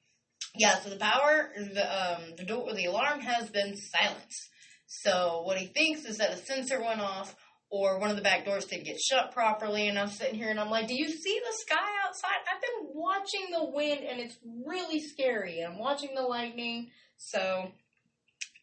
yeah, 0.55 0.79
so 0.79 0.89
the 0.89 0.97
power, 0.97 1.51
the 1.55 2.15
um, 2.15 2.21
the 2.37 2.43
door, 2.43 2.73
the 2.73 2.85
alarm 2.85 3.21
has 3.21 3.49
been 3.49 3.75
silenced. 3.77 4.49
So 4.87 5.43
what 5.45 5.57
he 5.57 5.67
thinks 5.67 6.05
is 6.05 6.17
that 6.17 6.31
a 6.31 6.37
sensor 6.37 6.81
went 6.81 6.99
off, 6.99 7.35
or 7.69 7.99
one 7.99 8.09
of 8.09 8.15
the 8.15 8.23
back 8.23 8.45
doors 8.45 8.65
didn't 8.65 8.85
get 8.85 8.99
shut 8.99 9.31
properly. 9.31 9.87
And 9.87 9.97
I'm 9.97 10.09
sitting 10.09 10.35
here 10.35 10.49
and 10.49 10.59
I'm 10.59 10.69
like, 10.69 10.87
"Do 10.87 10.95
you 10.95 11.07
see 11.07 11.39
the 11.39 11.57
sky 11.59 11.87
outside? 12.05 12.39
I've 12.51 12.61
been 12.61 12.89
watching 12.93 13.51
the 13.51 13.69
wind, 13.71 14.01
and 14.03 14.19
it's 14.19 14.37
really 14.65 14.99
scary. 14.99 15.61
I'm 15.61 15.77
watching 15.77 16.15
the 16.15 16.23
lightning. 16.23 16.89
So 17.17 17.71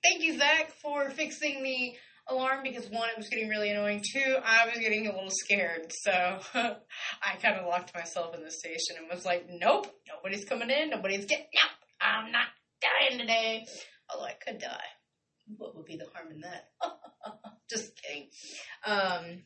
thank 0.02 0.22
you, 0.22 0.36
Zach, 0.36 0.72
for 0.82 1.08
fixing 1.10 1.62
the 1.62 1.94
alarm 2.28 2.60
because 2.62 2.88
one, 2.90 3.08
it 3.08 3.16
was 3.16 3.28
getting 3.28 3.48
really 3.48 3.70
annoying. 3.70 4.02
Two, 4.12 4.36
I 4.44 4.66
was 4.66 4.78
getting 4.78 5.06
a 5.06 5.12
little 5.12 5.30
scared. 5.30 5.92
So 6.02 6.10
I 6.54 7.36
kind 7.40 7.56
of 7.56 7.66
locked 7.66 7.94
myself 7.94 8.34
in 8.34 8.42
the 8.42 8.50
station 8.50 8.96
and 8.98 9.08
was 9.10 9.24
like, 9.24 9.46
nope, 9.48 9.86
nobody's 10.08 10.44
coming 10.44 10.70
in, 10.70 10.90
nobody's 10.90 11.26
getting 11.26 11.46
out. 11.62 11.70
I'm 12.00 12.32
not 12.32 12.48
dying 12.80 13.18
today. 13.18 13.66
Although 14.10 14.26
I 14.26 14.34
could 14.44 14.58
die. 14.58 14.84
What 15.56 15.76
would 15.76 15.86
be 15.86 15.96
the 15.96 16.06
harm 16.12 16.32
in 16.32 16.40
that? 16.40 16.68
Just 17.70 17.92
kidding. 18.02 18.28
Um, 18.84 19.42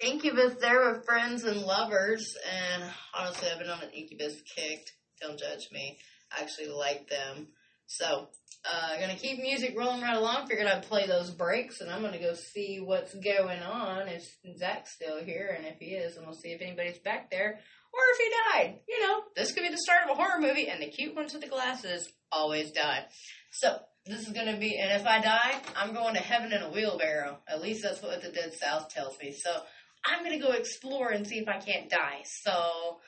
Incubus 0.00 0.54
there 0.60 0.92
with 0.92 1.06
friends 1.06 1.44
and 1.44 1.62
lovers, 1.62 2.34
and 2.52 2.82
honestly, 3.14 3.48
I've 3.50 3.58
been 3.58 3.70
on 3.70 3.82
an 3.82 3.90
Incubus 3.90 4.42
kick. 4.42 4.86
Don't 5.22 5.38
judge 5.38 5.68
me. 5.72 5.98
I 6.36 6.42
actually 6.42 6.68
like 6.68 7.08
them. 7.08 7.48
So, 7.86 8.28
uh, 8.64 8.98
gonna 8.98 9.16
keep 9.16 9.38
music 9.38 9.74
rolling 9.76 10.02
right 10.02 10.16
along. 10.16 10.46
Figured 10.46 10.66
I'd 10.66 10.82
play 10.82 11.06
those 11.06 11.30
breaks, 11.30 11.80
and 11.80 11.90
I'm 11.90 12.02
gonna 12.02 12.18
go 12.18 12.34
see 12.34 12.80
what's 12.80 13.14
going 13.14 13.62
on. 13.62 14.08
If 14.08 14.28
Zach's 14.58 14.94
still 14.94 15.22
here, 15.22 15.54
and 15.56 15.66
if 15.66 15.78
he 15.78 15.94
is, 15.94 16.16
and 16.16 16.26
we'll 16.26 16.34
see 16.34 16.50
if 16.50 16.60
anybody's 16.60 16.98
back 16.98 17.30
there, 17.30 17.60
or 17.92 18.00
if 18.12 18.18
he 18.18 18.32
died. 18.52 18.80
You 18.88 19.00
know, 19.00 19.22
this 19.36 19.52
could 19.52 19.62
be 19.62 19.70
the 19.70 19.78
start 19.78 20.04
of 20.04 20.10
a 20.10 20.20
horror 20.20 20.40
movie, 20.40 20.68
and 20.68 20.82
the 20.82 20.88
cute 20.88 21.14
ones 21.14 21.32
with 21.32 21.42
the 21.42 21.48
glasses 21.48 22.10
always 22.32 22.72
die. 22.72 23.06
So, 23.52 23.78
this 24.04 24.26
is 24.26 24.32
gonna 24.32 24.58
be, 24.58 24.78
and 24.78 25.00
if 25.00 25.06
I 25.06 25.20
die, 25.20 25.60
I'm 25.76 25.94
going 25.94 26.14
to 26.14 26.20
heaven 26.20 26.52
in 26.52 26.62
a 26.62 26.70
wheelbarrow. 26.70 27.38
At 27.48 27.62
least 27.62 27.82
that's 27.82 28.02
what 28.02 28.20
the 28.20 28.30
Dead 28.30 28.52
South 28.54 28.88
tells 28.88 29.18
me. 29.20 29.32
So, 29.32 29.62
I'm 30.04 30.24
gonna 30.24 30.40
go 30.40 30.52
explore 30.52 31.10
and 31.10 31.26
see 31.26 31.38
if 31.38 31.48
I 31.48 31.58
can't 31.58 31.88
die. 31.88 32.22
So, 32.24 33.00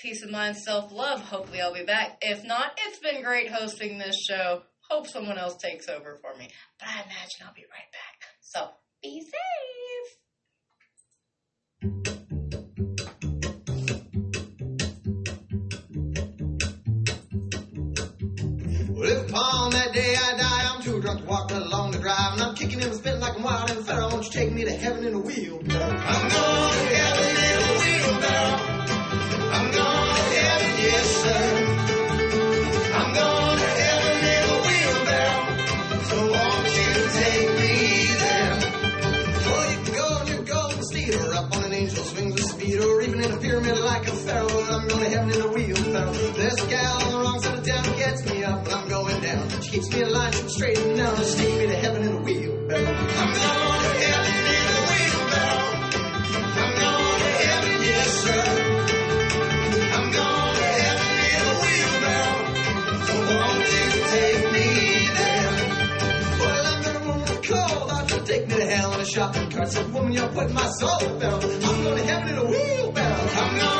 peace 0.00 0.22
of 0.22 0.30
mind, 0.30 0.56
self 0.56 0.92
love. 0.92 1.20
Hopefully, 1.20 1.60
I'll 1.60 1.74
be 1.74 1.84
back. 1.84 2.18
If 2.22 2.44
not, 2.44 2.78
it's 2.86 2.98
been 2.98 3.22
great 3.22 3.50
hosting 3.50 3.98
this 3.98 4.16
show. 4.28 4.62
Hope 4.88 5.06
someone 5.06 5.38
else 5.38 5.56
takes 5.56 5.88
over 5.88 6.18
for 6.20 6.36
me. 6.36 6.48
But 6.78 6.88
I 6.88 7.02
imagine 7.02 7.46
I'll 7.46 7.54
be 7.54 7.66
right 7.70 7.92
back. 7.92 8.28
So, 8.40 8.70
be 9.02 9.20
safe. 9.20 9.30
Well, 18.88 19.08
if 19.08 19.30
upon 19.30 19.70
that 19.72 19.92
day 19.92 20.14
I 20.16 20.36
die, 20.36 20.74
I'm 20.74 20.82
too 20.82 21.00
drunk 21.00 21.20
to 21.20 21.26
walk 21.26 21.50
along 21.52 21.92
the 21.92 21.98
drive, 21.98 22.32
and 22.34 22.42
I'm 22.42 22.54
kicking 22.54 22.82
and 22.82 22.92
spitting 22.94 23.20
like 23.20 23.36
I'm 23.36 23.42
wild 23.42 23.70
and 23.70 23.86
feral. 23.86 24.10
Won't 24.10 24.24
you 24.24 24.30
take 24.32 24.52
me 24.52 24.64
to 24.64 24.72
heaven 24.72 25.04
in 25.04 25.14
a 25.14 25.18
wheelbarrow? 25.18 25.96
I'm 25.96 26.28
going 26.28 26.88
to 26.88 26.96
heaven 26.96 27.36
in 27.44 27.58
a 27.62 28.12
wheelbarrow. 28.12 28.79
I'm 44.08 44.88
going 44.88 45.04
to 45.04 45.10
heaven 45.10 45.30
in 45.30 45.40
a 45.42 45.48
wheelbarrow. 45.48 46.12
There's 46.12 46.62
a 46.62 46.66
gal 46.68 47.02
on 47.02 47.10
the 47.12 47.18
wrong 47.18 47.40
side 47.42 47.58
of 47.58 47.66
town 47.66 47.84
gets 47.98 48.24
me 48.24 48.42
up, 48.44 48.64
and 48.64 48.74
I'm 48.74 48.88
going 48.88 49.20
down. 49.20 49.50
She 49.60 49.70
keeps 49.72 49.90
me 49.92 50.04
she's 50.32 50.54
straight 50.54 50.78
and 50.78 50.96
down. 50.96 51.16
Just 51.16 51.36
take 51.38 51.58
me 51.58 51.66
to 51.66 51.74
heaven 51.76 52.02
in 52.02 52.12
a 52.12 52.20
wheelbarrow. 52.22 52.80
I'm 52.80 53.32
going 53.36 53.82
to 53.84 53.92
heaven 54.00 54.34
in 54.40 54.66
a. 54.72 54.90
I'm 56.60 56.72
going 56.80 57.20
to 57.20 57.30
heaven, 57.44 57.82
yes 57.82 58.10
sir. 58.24 58.42
I'm 59.92 60.08
going 60.16 60.54
to 60.56 60.68
heaven 60.80 61.12
in 61.28 61.42
a 61.44 61.54
wheelbarrow. 61.60 62.40
So 63.04 63.14
won't 63.36 63.68
you 63.68 63.86
take 64.14 64.44
me 64.54 64.68
there? 65.18 65.52
Well, 66.40 66.64
I'm 66.72 66.80
gonna 66.82 67.04
move 67.04 67.26
the 67.28 67.36
cold. 67.52 68.26
Take 68.26 68.44
me 68.48 68.54
to 68.56 68.66
hell 68.66 68.94
in 68.94 69.00
a 69.00 69.04
shopping 69.04 69.50
cart. 69.50 69.92
Woman, 69.92 70.12
you're 70.12 70.28
putting 70.28 70.54
my 70.54 70.68
soul 70.78 71.20
in. 71.20 71.22
I'm 71.22 71.82
going 71.82 71.96
to 71.98 72.04
heaven 72.06 72.28
in 72.28 72.38
a 72.38 72.44
wheelbarrow. 72.44 73.28
I'm 73.42 73.58
going 73.58 73.79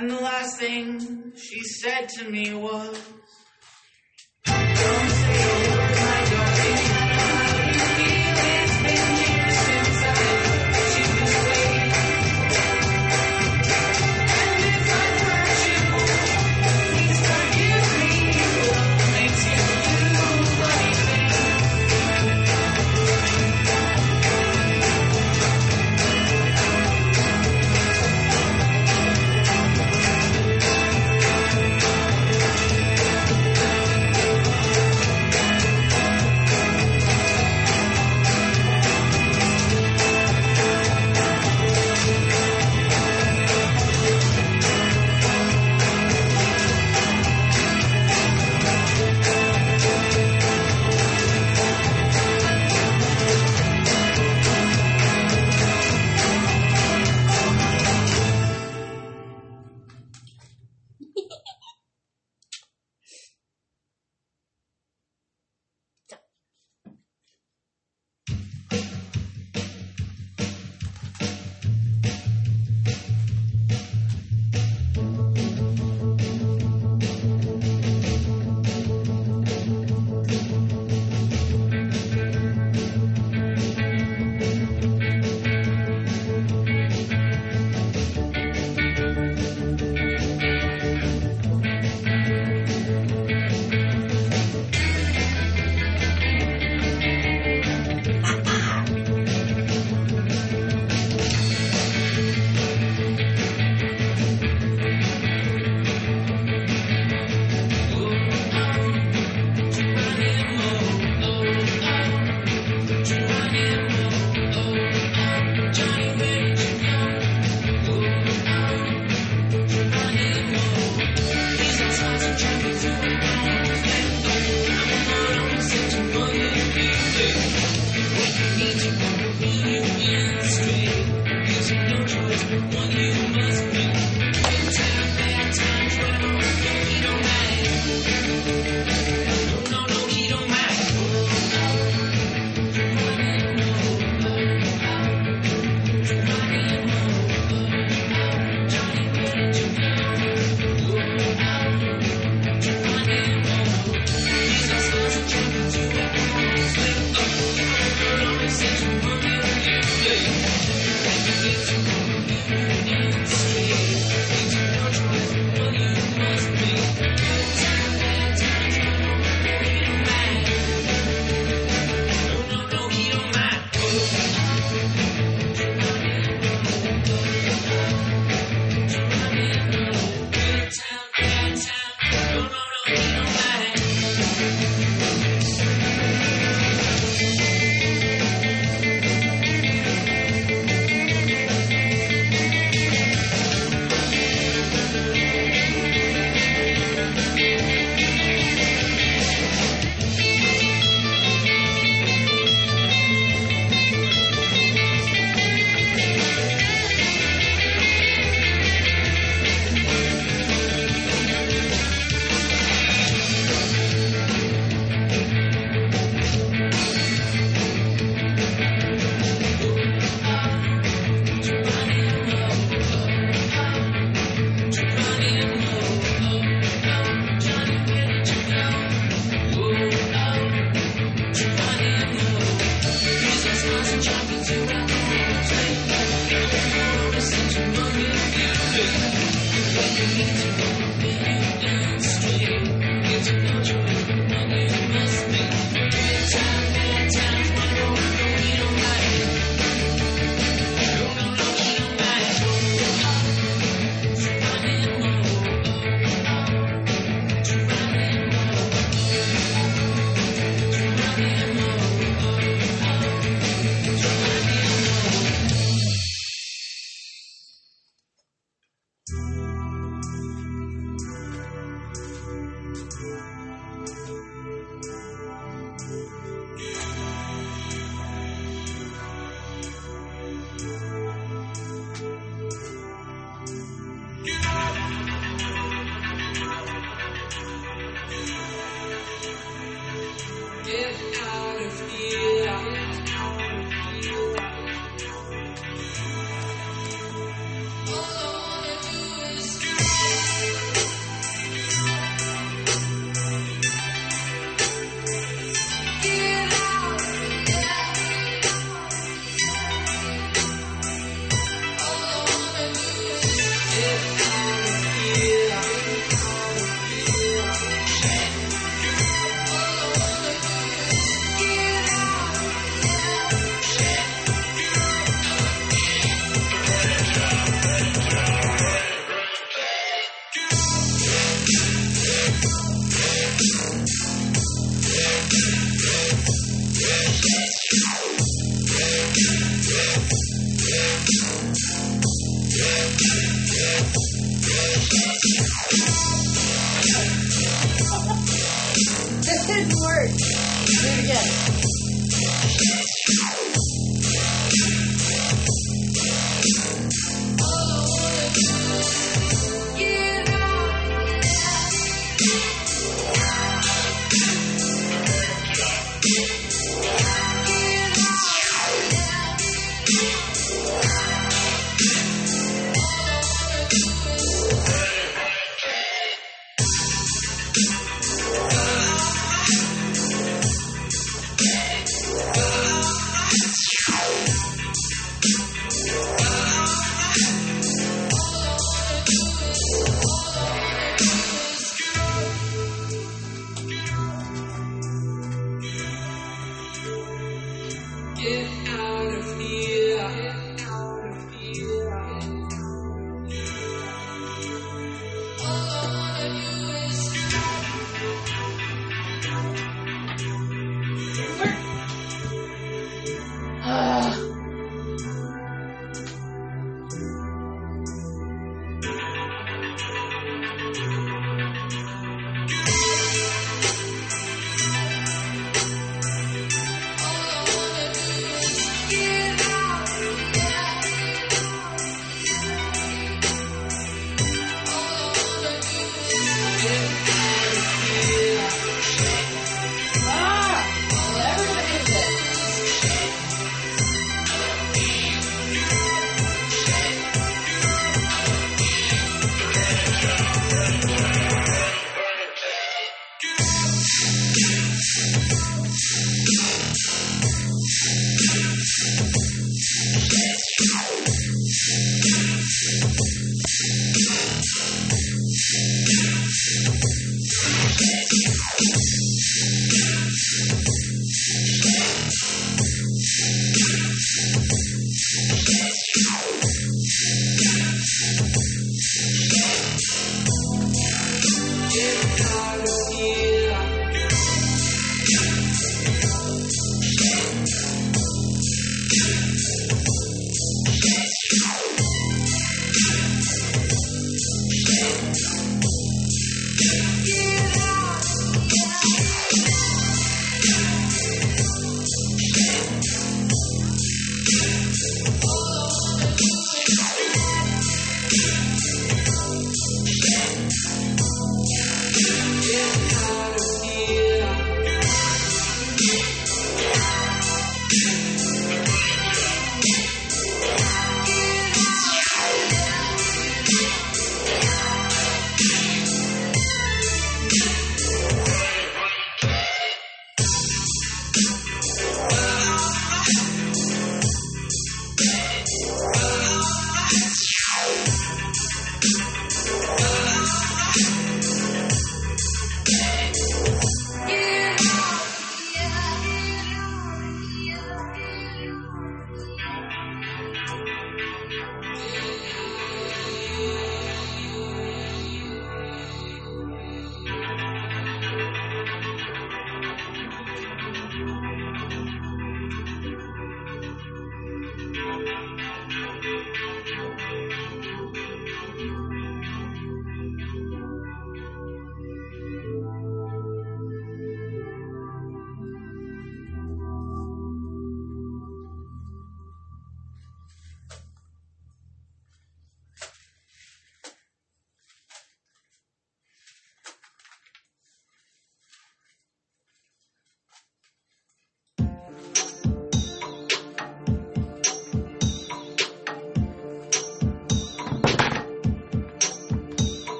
And 0.00 0.08
the 0.08 0.14
last 0.14 0.58
thing 0.58 1.34
she 1.36 1.60
said 1.62 2.08
to 2.08 2.30
me 2.30 2.54
was, 2.54 2.98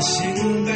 And 0.00 0.67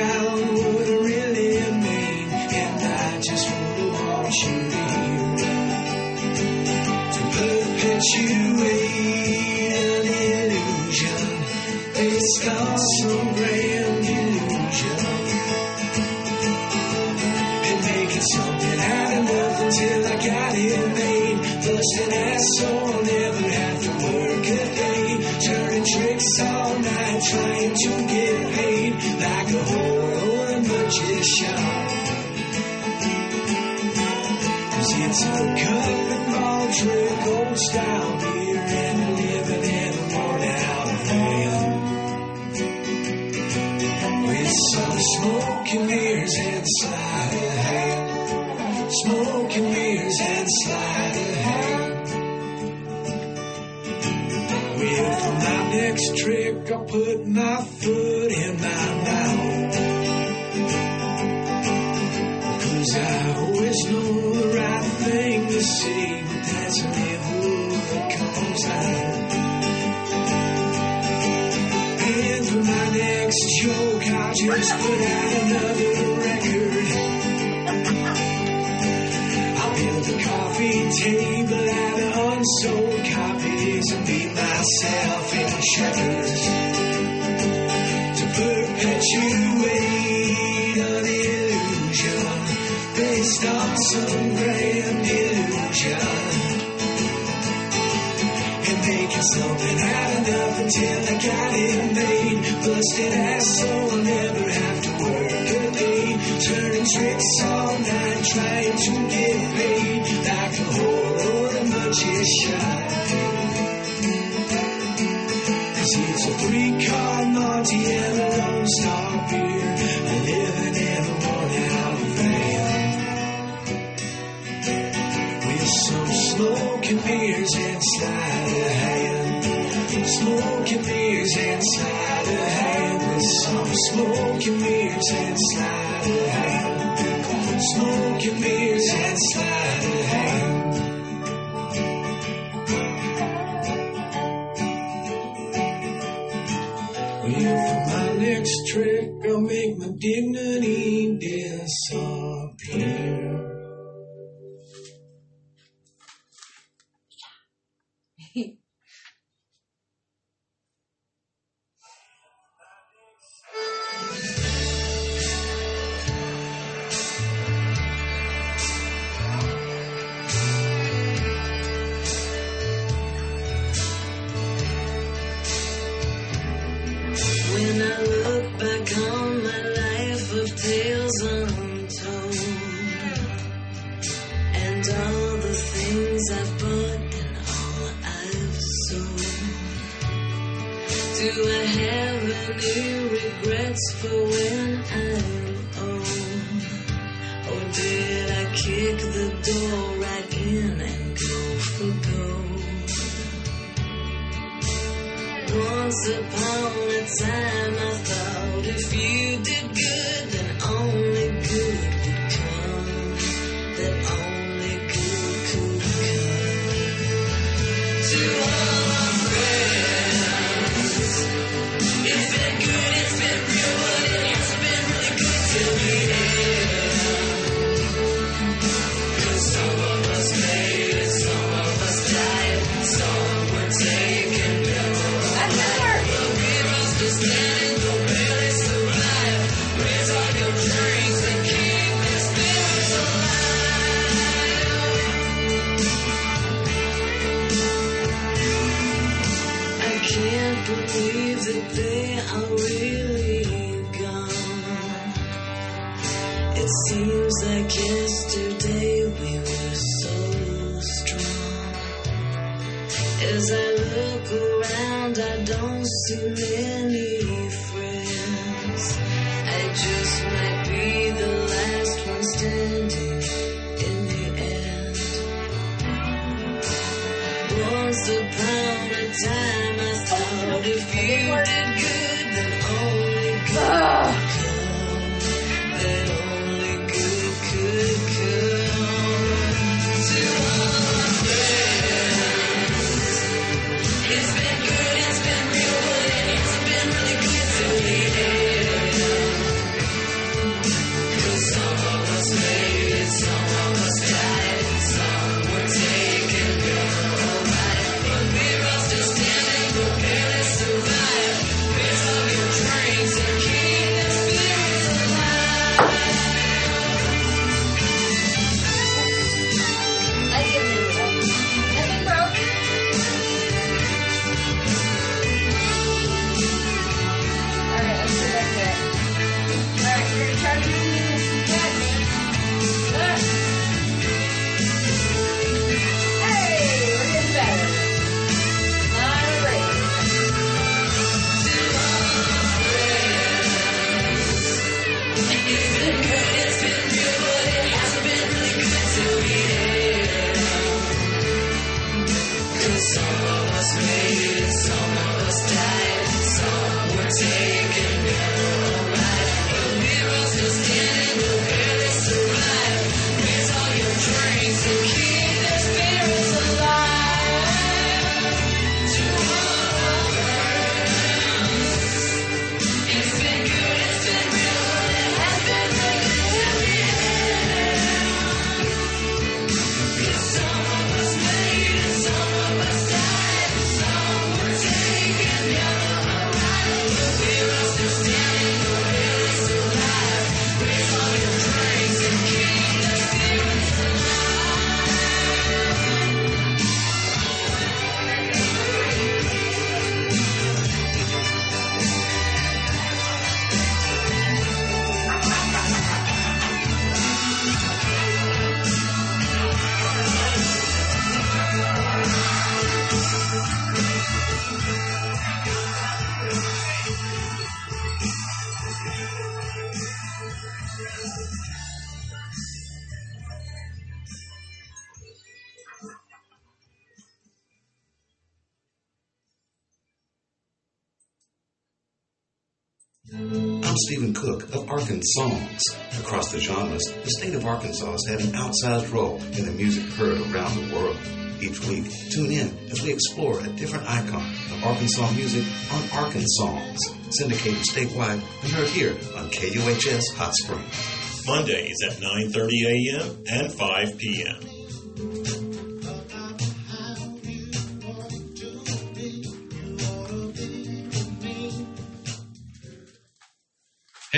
Cook 434.22 434.54
of 434.54 434.70
Arkansongs. 434.70 435.62
Across 435.98 436.30
the 436.30 436.38
genres, 436.38 436.94
the 437.02 437.10
state 437.10 437.34
of 437.34 437.44
Arkansas 437.44 437.90
has 437.90 438.06
had 438.08 438.20
an 438.20 438.32
outsized 438.34 438.92
role 438.92 439.16
in 439.36 439.46
the 439.46 439.50
music 439.50 439.82
heard 439.94 440.16
around 440.30 440.54
the 440.54 440.72
world. 440.72 440.96
Each 441.40 441.58
week, 441.66 441.90
tune 442.12 442.30
in 442.30 442.56
as 442.70 442.80
we 442.82 442.92
explore 442.92 443.40
a 443.40 443.48
different 443.54 443.84
icon 443.90 444.22
of 444.52 444.62
Arkansas 444.62 445.10
music 445.10 445.44
on 445.72 446.04
Arkansongs, 446.04 446.78
syndicated 447.10 447.62
statewide 447.62 448.22
and 448.44 448.52
heard 448.52 448.68
here 448.68 448.94
on 449.16 449.28
KUHS 449.28 450.14
Hot 450.14 450.32
Springs. 450.36 451.26
Mondays 451.26 451.78
at 451.84 451.96
9:30 451.96 453.00
a.m. 453.02 453.24
and 453.28 453.52
5 453.52 453.98
p.m. 453.98 454.51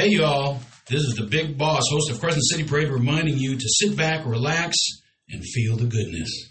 Hey, 0.04 0.10
y'all. 0.10 0.60
This 0.86 1.00
is 1.00 1.14
the 1.14 1.24
Big 1.24 1.56
Boss, 1.56 1.84
host 1.90 2.10
of 2.10 2.20
Crescent 2.20 2.44
City 2.44 2.62
Parade, 2.62 2.90
reminding 2.90 3.38
you 3.38 3.56
to 3.56 3.64
sit 3.66 3.96
back, 3.96 4.26
relax, 4.26 4.76
and 5.30 5.42
feel 5.42 5.78
the 5.78 5.86
goodness. 5.86 6.50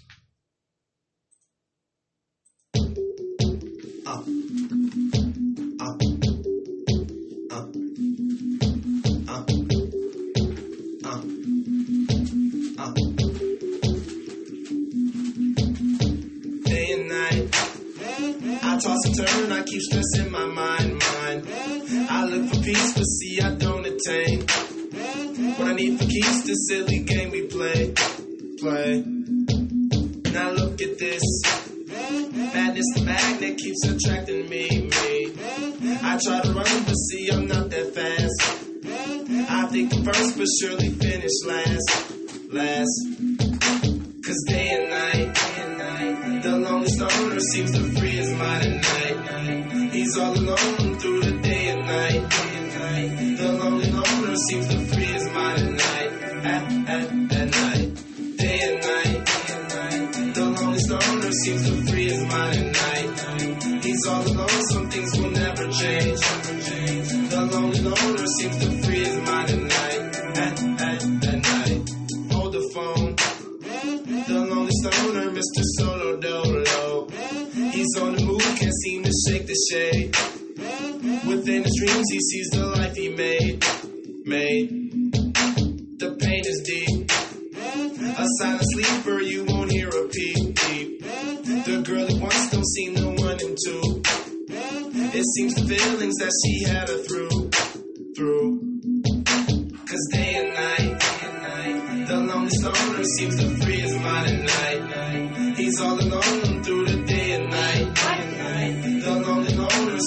day 16.65 16.91
and 16.91 17.07
night. 17.07 17.49
I 18.63 18.79
toss 18.79 19.05
and 19.05 19.15
turn, 19.15 19.51
I 19.51 19.61
keep 19.61 19.81
stressing 19.81 20.31
my 20.31 20.45
mind, 20.47 20.99
mind. 20.99 21.47
I 22.09 22.25
look 22.25 22.52
peace, 22.63 22.93
but 22.93 23.03
see 23.03 23.41
I 23.41 23.55
don't 23.55 23.85
attain. 23.85 24.39
What 25.57 25.67
I 25.67 25.73
need 25.73 25.99
for 25.99 26.05
keys, 26.05 26.43
this 26.45 26.67
silly 26.67 26.99
game 26.99 27.31
we 27.31 27.47
play, 27.47 27.93
play. 28.59 29.03
Now 30.31 30.51
look 30.51 30.81
at 30.81 30.97
this. 30.97 31.23
Madness, 32.53 32.85
the 32.95 33.03
magnet 33.05 33.57
keeps 33.57 33.85
attracting 33.85 34.49
me, 34.49 34.89
me. 34.89 35.33
I 36.01 36.19
try 36.23 36.41
to 36.41 36.53
run, 36.53 36.83
but 36.85 36.93
see 36.93 37.29
I'm 37.29 37.47
not 37.47 37.69
that 37.69 37.93
fast. 37.93 38.63
I 39.49 39.67
think 39.67 39.93
first, 40.05 40.37
but 40.37 40.47
surely 40.61 40.89
finish 40.89 41.37
last, 41.45 42.51
last. 42.51 42.95
Cause 44.25 44.43
day 44.47 44.69
and 44.71 44.89
night, 44.89 45.35
day 45.35 45.55
and 45.57 45.77
night, 45.77 46.43
the 46.43 46.57
lonely 46.57 46.87
stoner 46.87 47.39
seems 47.39 47.71
to 47.71 47.83
free 47.99 48.11
his 48.11 48.31
mind 48.33 48.65
at 48.65 49.15
night. 49.25 49.82
He's 49.93 50.17
all 50.17 50.33
alone 50.35 50.97
through 50.97 51.19
the 51.21 51.39
day 51.43 51.67
and 51.69 51.85
night, 51.85 52.29
day 52.29 52.55
and 52.57 52.67
night. 52.81 53.37
The 53.37 53.53
lonely 53.53 53.91
loner 53.91 54.35
seems 54.49 54.67
to 54.69 54.79
free 54.87 55.05
his 55.05 55.29
mind 55.31 55.59
at 55.61 55.69
night, 55.69 56.11
at, 56.43 56.89
at, 56.89 57.11
at 57.31 57.49
night. 57.61 58.37
Day 58.37 58.59
and 58.67 58.81
night, 58.81 59.21
day 59.29 59.53
and 59.53 59.69
night, 59.69 60.33
the 60.33 60.45
lonely 60.49 60.79
loner 60.89 61.31
seems 61.31 61.69
to 61.69 61.75
free 61.85 62.05
his 62.05 62.23
mind 62.25 62.57
at 62.57 62.69
night. 62.73 63.83
He's 63.85 64.07
all 64.07 64.25
alone, 64.25 64.61
some 64.71 64.89
things 64.89 65.11
will 65.15 65.29
never 65.29 65.65
change. 65.71 66.19
The 67.29 67.49
lonely 67.53 67.79
loner 67.81 68.27
seems 68.37 68.57
to 68.65 68.83
free 68.83 69.03
his 69.05 69.17
mind 69.29 69.49
at 69.51 69.59
night, 69.59 70.01
at, 70.37 70.63
at, 70.81 71.03
at 71.23 71.39
night. 71.53 71.89
Hold 72.33 72.51
the 72.53 72.71
phone. 72.73 73.15
The 74.25 74.39
lonely 74.49 74.71
stoner, 74.81 75.29
Mr. 75.29 75.61
Solo 75.77 76.17
Dolo. 76.17 77.09
He's 77.73 77.95
on 78.01 78.15
the 78.15 78.22
seem 78.81 79.03
to 79.03 79.11
shake 79.27 79.45
the 79.47 79.55
shade. 79.69 80.15
Within 81.27 81.63
his 81.63 81.75
dreams, 81.79 82.07
he 82.11 82.19
sees 82.19 82.49
the 82.49 82.65
life 82.65 82.95
he 82.95 83.09
made. 83.09 83.63
Made. 84.25 85.11
The 85.99 86.15
pain 86.19 86.43
is 86.45 86.61
deep. 86.65 87.11
A 88.17 88.25
silent 88.39 88.63
sleeper, 88.71 89.21
you 89.21 89.45
won't 89.45 89.71
hear 89.71 89.89
a 89.89 90.07
peep, 90.07 90.55
peep. 90.55 91.01
The 91.01 91.83
girl 91.85 92.07
he 92.07 92.19
wants 92.19 92.51
don't 92.51 92.65
seem 92.65 92.95
to 92.95 93.07
one 93.23 93.39
and 93.39 93.57
two. 93.65 94.01
It 95.15 95.25
seems 95.35 95.55
the 95.55 95.65
feelings 95.67 96.15
that 96.17 96.31
she 96.41 96.63
had 96.63 96.89
her 96.89 96.97
through, 97.03 97.49
through. 98.15 98.73
Cause 99.85 100.07
day 100.11 100.35
and 100.35 100.53
night, 100.53 102.07
the 102.07 102.17
lonely 102.17 102.49
stoner 102.49 103.03
seems 103.03 103.39
to 103.39 103.49
free 103.63 103.79
his 103.79 103.95
mind 103.97 104.27
at 104.27 104.81
night. 104.81 105.57
He's 105.57 105.79
all 105.81 105.99
alone 105.99 106.63
through 106.63 106.85
the 106.85 107.02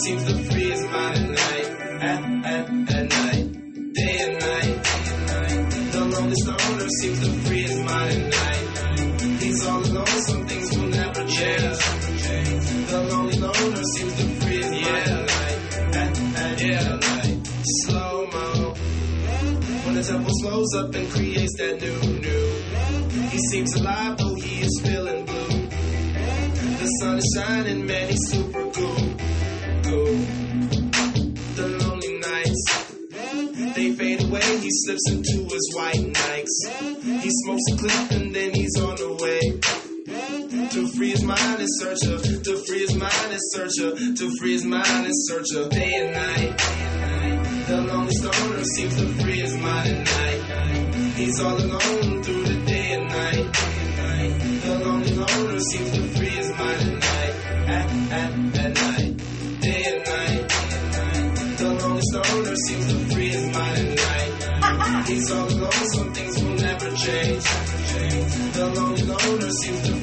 seems 0.04 0.24
to 0.24 0.34
free 0.44 0.70
his 0.70 0.82
mind 0.84 1.16
at 1.16 1.30
night, 1.30 1.68
at, 2.02 2.24
at, 2.44 2.68
at 2.96 3.10
night. 3.10 3.46
Day 3.94 4.16
and 4.20 4.34
night, 4.38 4.82
day 4.84 5.06
and 5.08 5.26
night, 5.26 5.92
the 5.92 6.04
lonely 6.04 6.34
stoner 6.36 6.88
seems 7.00 7.20
to 7.20 7.32
free 7.46 7.62
his 7.62 7.78
mind 7.80 8.30
night. 8.30 9.42
He's 9.42 9.66
all 9.66 9.80
alone, 9.80 10.06
some 10.06 10.46
things 10.46 10.76
will 10.76 10.88
never 10.88 11.24
change. 11.26 11.78
The 12.90 13.08
lonely 13.10 13.38
loner 13.38 13.84
seems 13.94 14.14
to 14.16 14.24
free 14.40 14.56
his 14.56 14.70
mind 14.70 14.86
at 14.86 15.26
night, 15.26 15.60
at, 15.96 16.20
at, 16.36 16.62
at 16.62 17.00
night. 17.00 17.46
Slow 17.84 18.26
mo. 18.26 18.74
When 19.84 19.94
the 19.94 20.02
tempo 20.02 20.30
slows 20.42 20.74
up 20.74 20.94
and 20.94 21.10
creates 21.10 21.56
that 21.58 21.80
new, 21.80 22.00
new. 22.20 23.28
He 23.30 23.38
seems 23.50 23.74
alive, 23.76 24.18
though 24.18 24.34
he 24.34 24.60
is 24.60 24.80
feeling 24.84 25.24
blue. 25.24 25.68
The 26.80 26.86
sun 27.00 27.18
is 27.18 27.34
shining, 27.34 27.86
man, 27.86 28.08
he's 28.10 28.30
super 28.30 28.70
cool. 28.72 29.05
The 31.56 31.66
lonely 31.80 32.18
nights, 32.18 33.74
they 33.74 33.92
fade 33.92 34.22
away. 34.24 34.58
He 34.60 34.70
slips 34.70 35.10
into 35.10 35.44
his 35.44 35.72
white 35.74 35.96
Nikes. 35.96 36.56
He 37.22 37.30
smokes 37.30 37.62
a 37.72 37.76
clip 37.76 38.10
and 38.20 38.34
then 38.34 38.52
he's 38.52 38.78
on 38.78 38.96
the 38.96 39.14
way. 39.22 39.40
To 40.70 40.88
free 40.88 41.10
his 41.10 41.22
mind 41.22 41.60
in 41.60 41.66
search 41.66 42.02
of, 42.06 42.22
to 42.42 42.56
free 42.66 42.80
his 42.80 42.94
mind 42.94 43.32
in 43.32 43.38
search 43.52 43.78
of, 43.80 43.98
to 44.18 44.36
free 44.38 44.52
his 44.52 44.64
mind 44.64 45.06
in 45.06 45.12
search 45.12 45.46
of 45.54 45.70
day 45.70 45.94
and 45.94 46.12
night. 46.12 46.60
And. 46.60 47.46
The 47.66 47.80
lonely 47.80 48.14
stoner 48.14 48.64
seems 48.64 48.96
to 48.96 49.06
free 49.22 49.40
his 49.40 49.56
mind 49.56 49.88
at 49.88 50.04
night. 50.04 50.94
He's 51.16 51.40
all 51.40 51.56
alone 51.56 52.22
through 52.22 52.44
the 52.44 52.64
day 52.66 52.92
and 52.92 53.08
night. 53.08 53.52
Day 53.52 53.76
and 53.80 53.96
night. 53.96 54.60
The 54.62 54.78
lonely 54.84 55.12
loner 55.14 55.58
seems 55.60 55.90
to 55.92 56.02
free 56.16 56.28
his 56.28 56.50
mind 56.50 56.82
at 56.82 56.92
night. 56.92 57.34
At, 57.66 58.12
at, 58.12 58.35
change. 67.06 67.44
The 68.56 68.66
lonely 68.74 69.02
loner 69.02 69.50
seems 69.50 69.82
to 69.88 69.95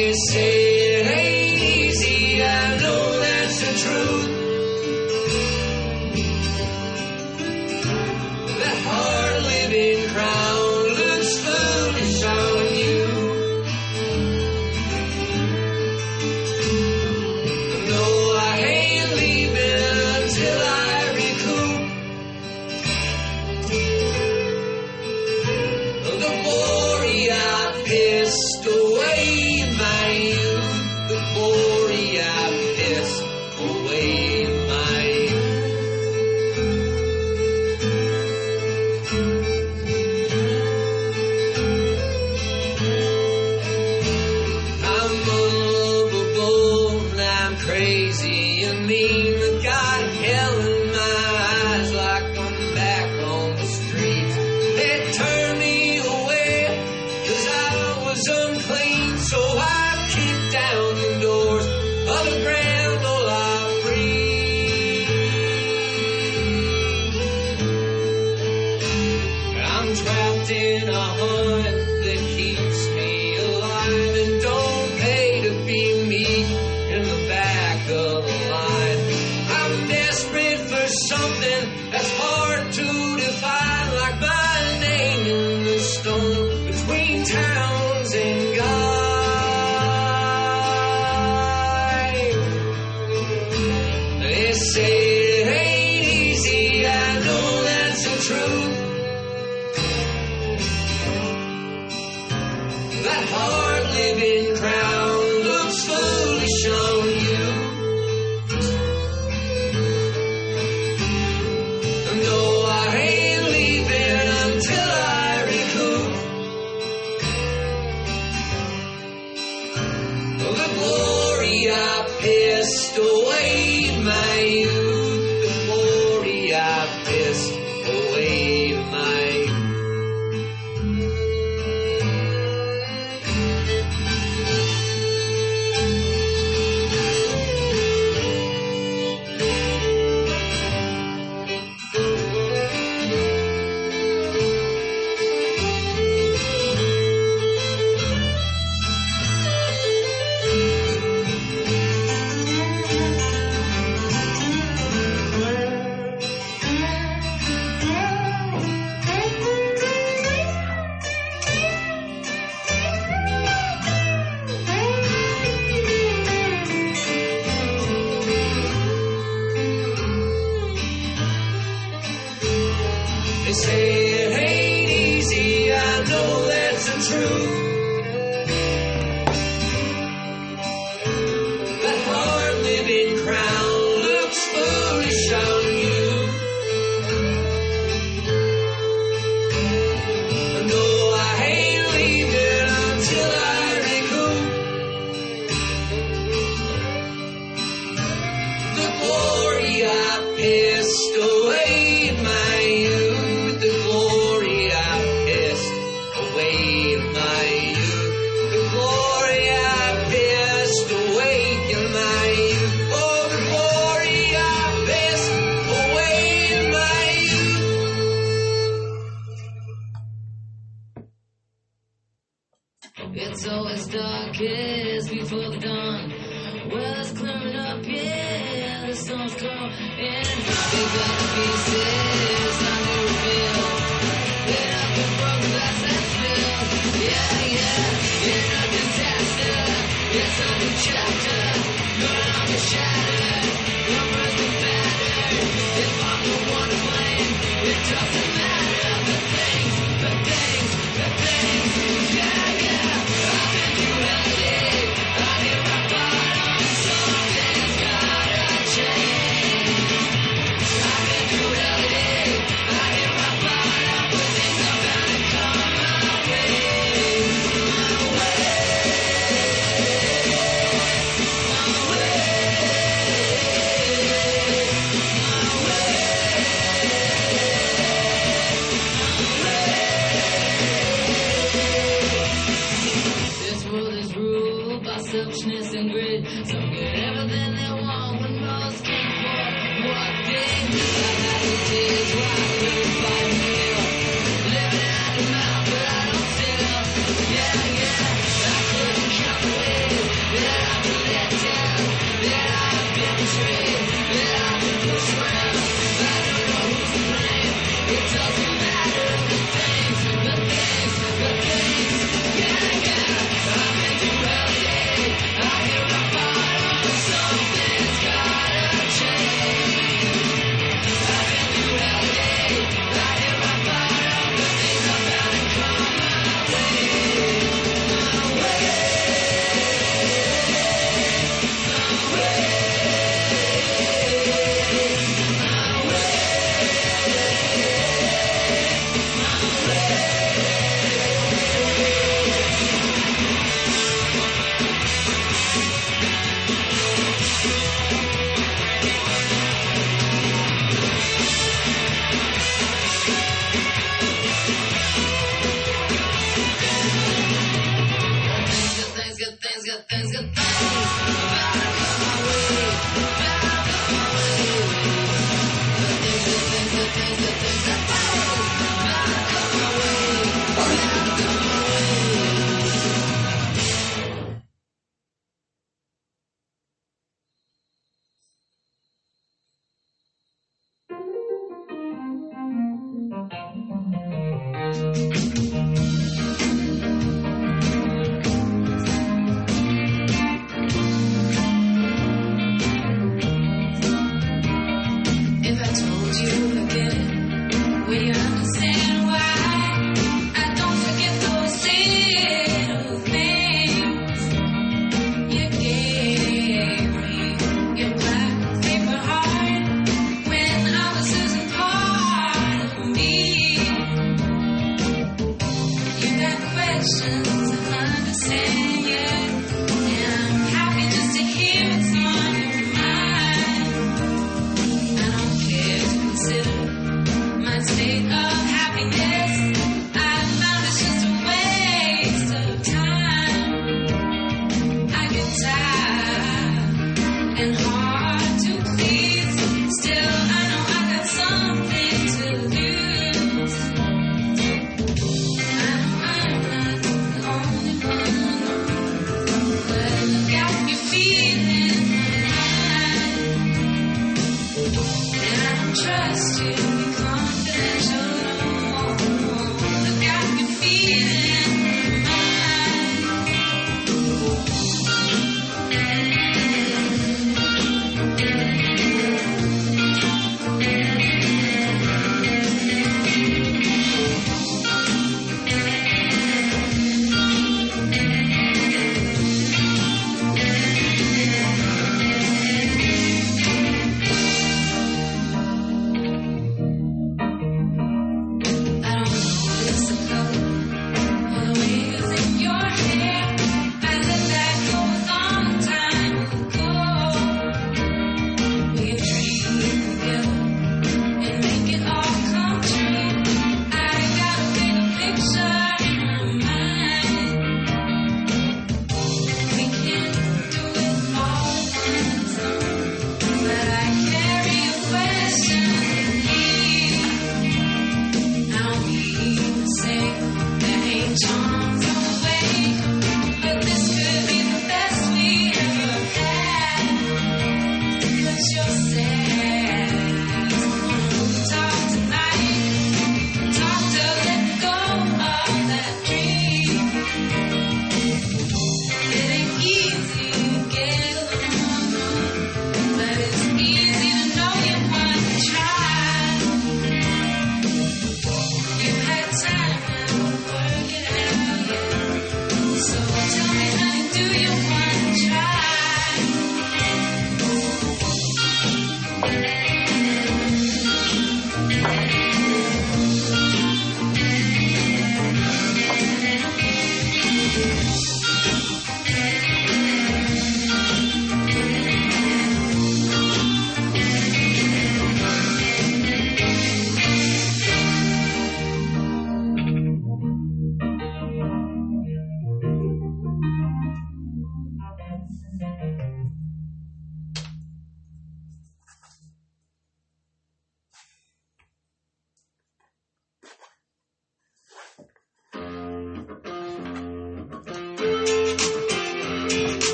you 0.00 0.14
say 0.30 1.00
it 1.00 1.06
ain't 1.06 1.58
easy, 1.58 2.42
I 2.42 2.78
know 2.78 3.20
that's 3.20 3.60
the 3.60 3.78
truth. 3.78 4.09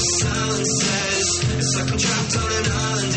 Says 0.00 1.44
it's 1.58 1.76
like 1.78 1.92
I'm 1.92 1.98
trapped 1.98 2.36
on 2.36 2.52
an 2.52 2.72
island 2.72 3.09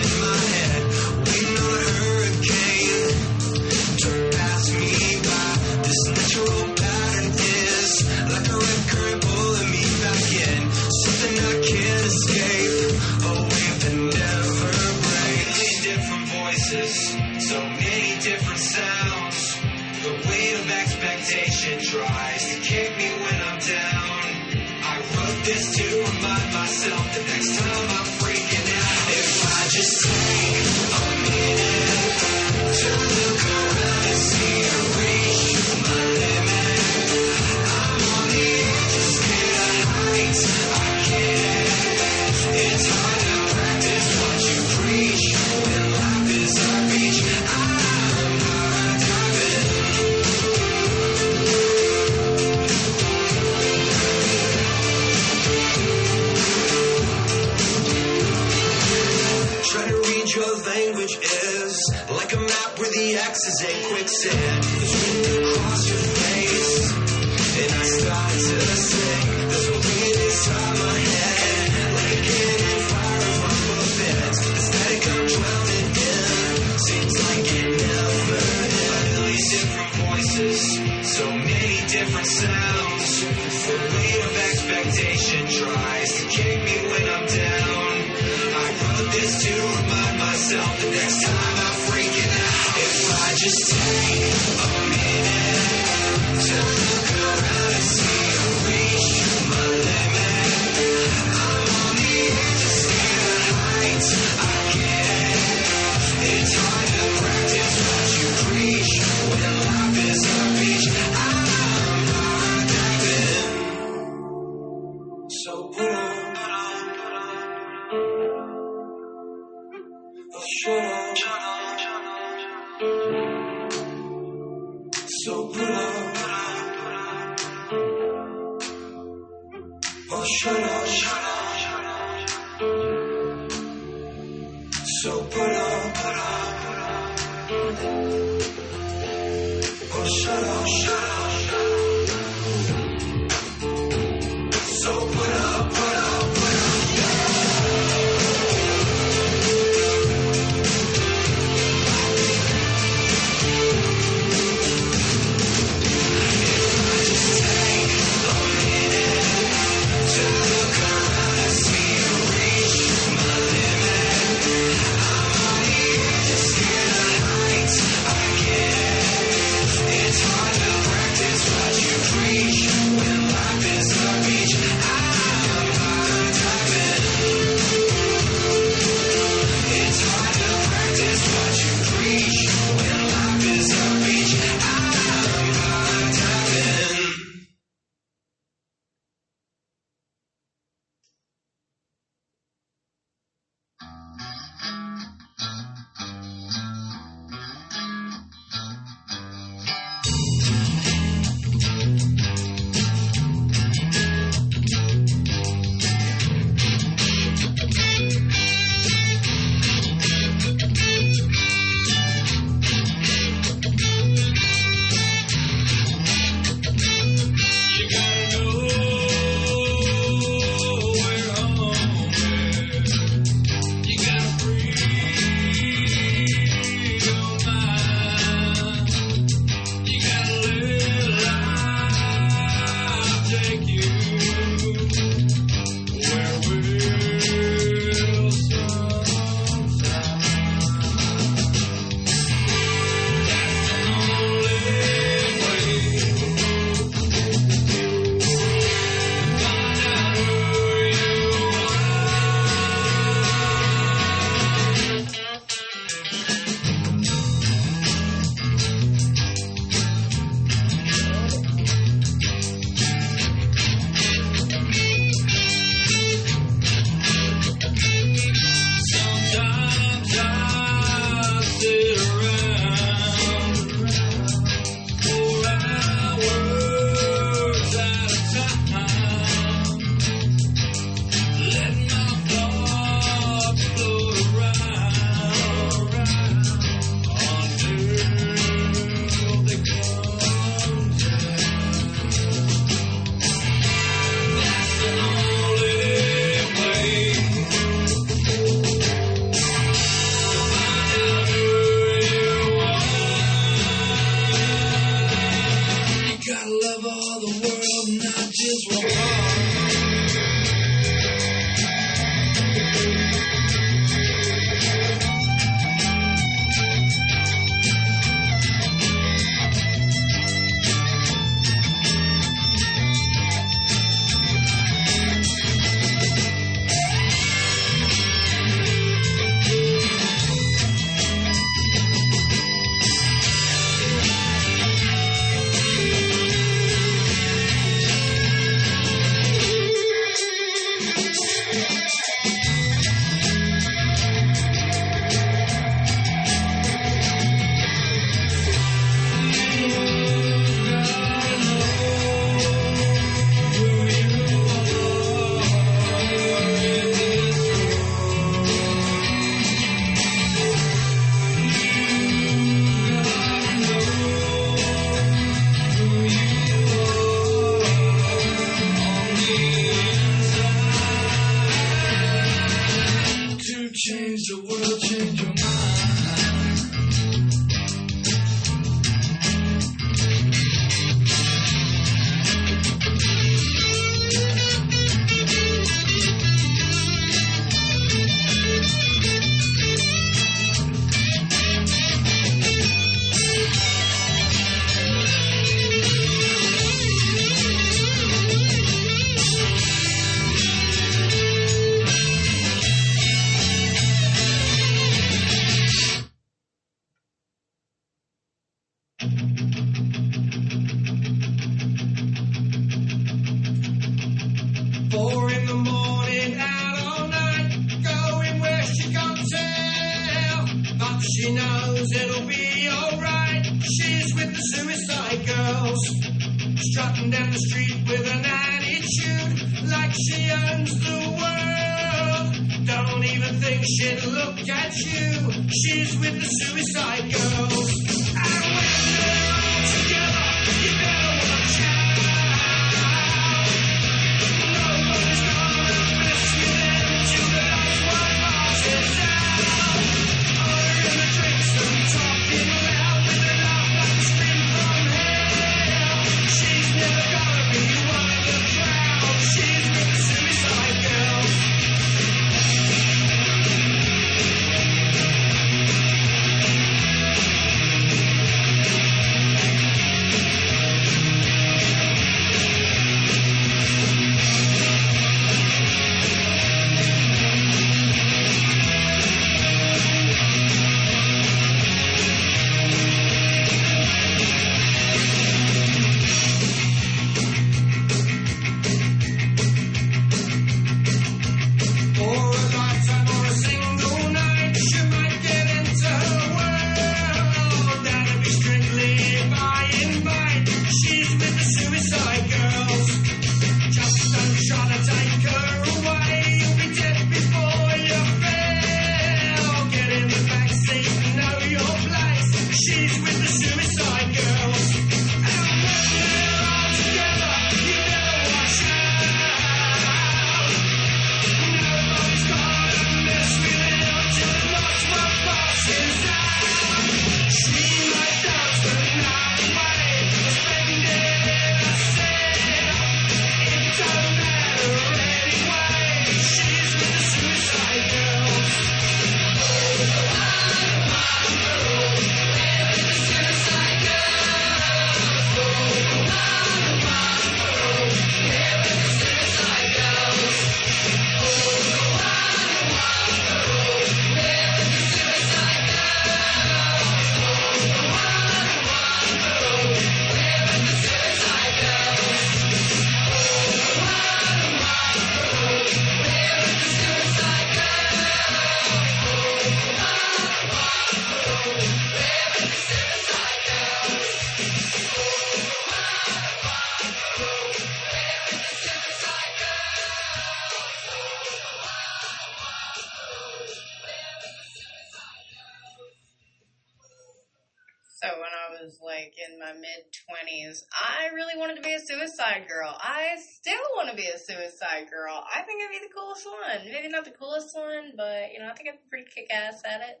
twenties, 590.48 590.64
I 590.72 591.14
really 591.14 591.36
wanted 591.36 591.56
to 591.56 591.62
be 591.62 591.74
a 591.74 591.80
suicide 591.80 592.46
girl. 592.48 592.76
I 592.80 593.16
still 593.18 593.64
want 593.76 593.90
to 593.90 593.96
be 593.96 594.08
a 594.08 594.18
suicide 594.18 594.90
girl. 594.90 595.24
I 595.34 595.42
think 595.42 595.62
I'd 595.62 595.70
be 595.70 595.86
the 595.86 595.94
coolest 595.94 596.26
one. 596.26 596.72
Maybe 596.72 596.88
not 596.88 597.04
the 597.04 597.12
coolest 597.12 597.54
one, 597.54 597.92
but 597.96 598.32
you 598.32 598.40
know, 598.40 598.48
I 598.48 598.54
think 598.54 598.68
I'd 598.68 598.78
be 598.78 598.88
pretty 598.90 599.10
kick 599.14 599.26
ass 599.30 599.62
at 599.64 599.80
it. 599.80 600.00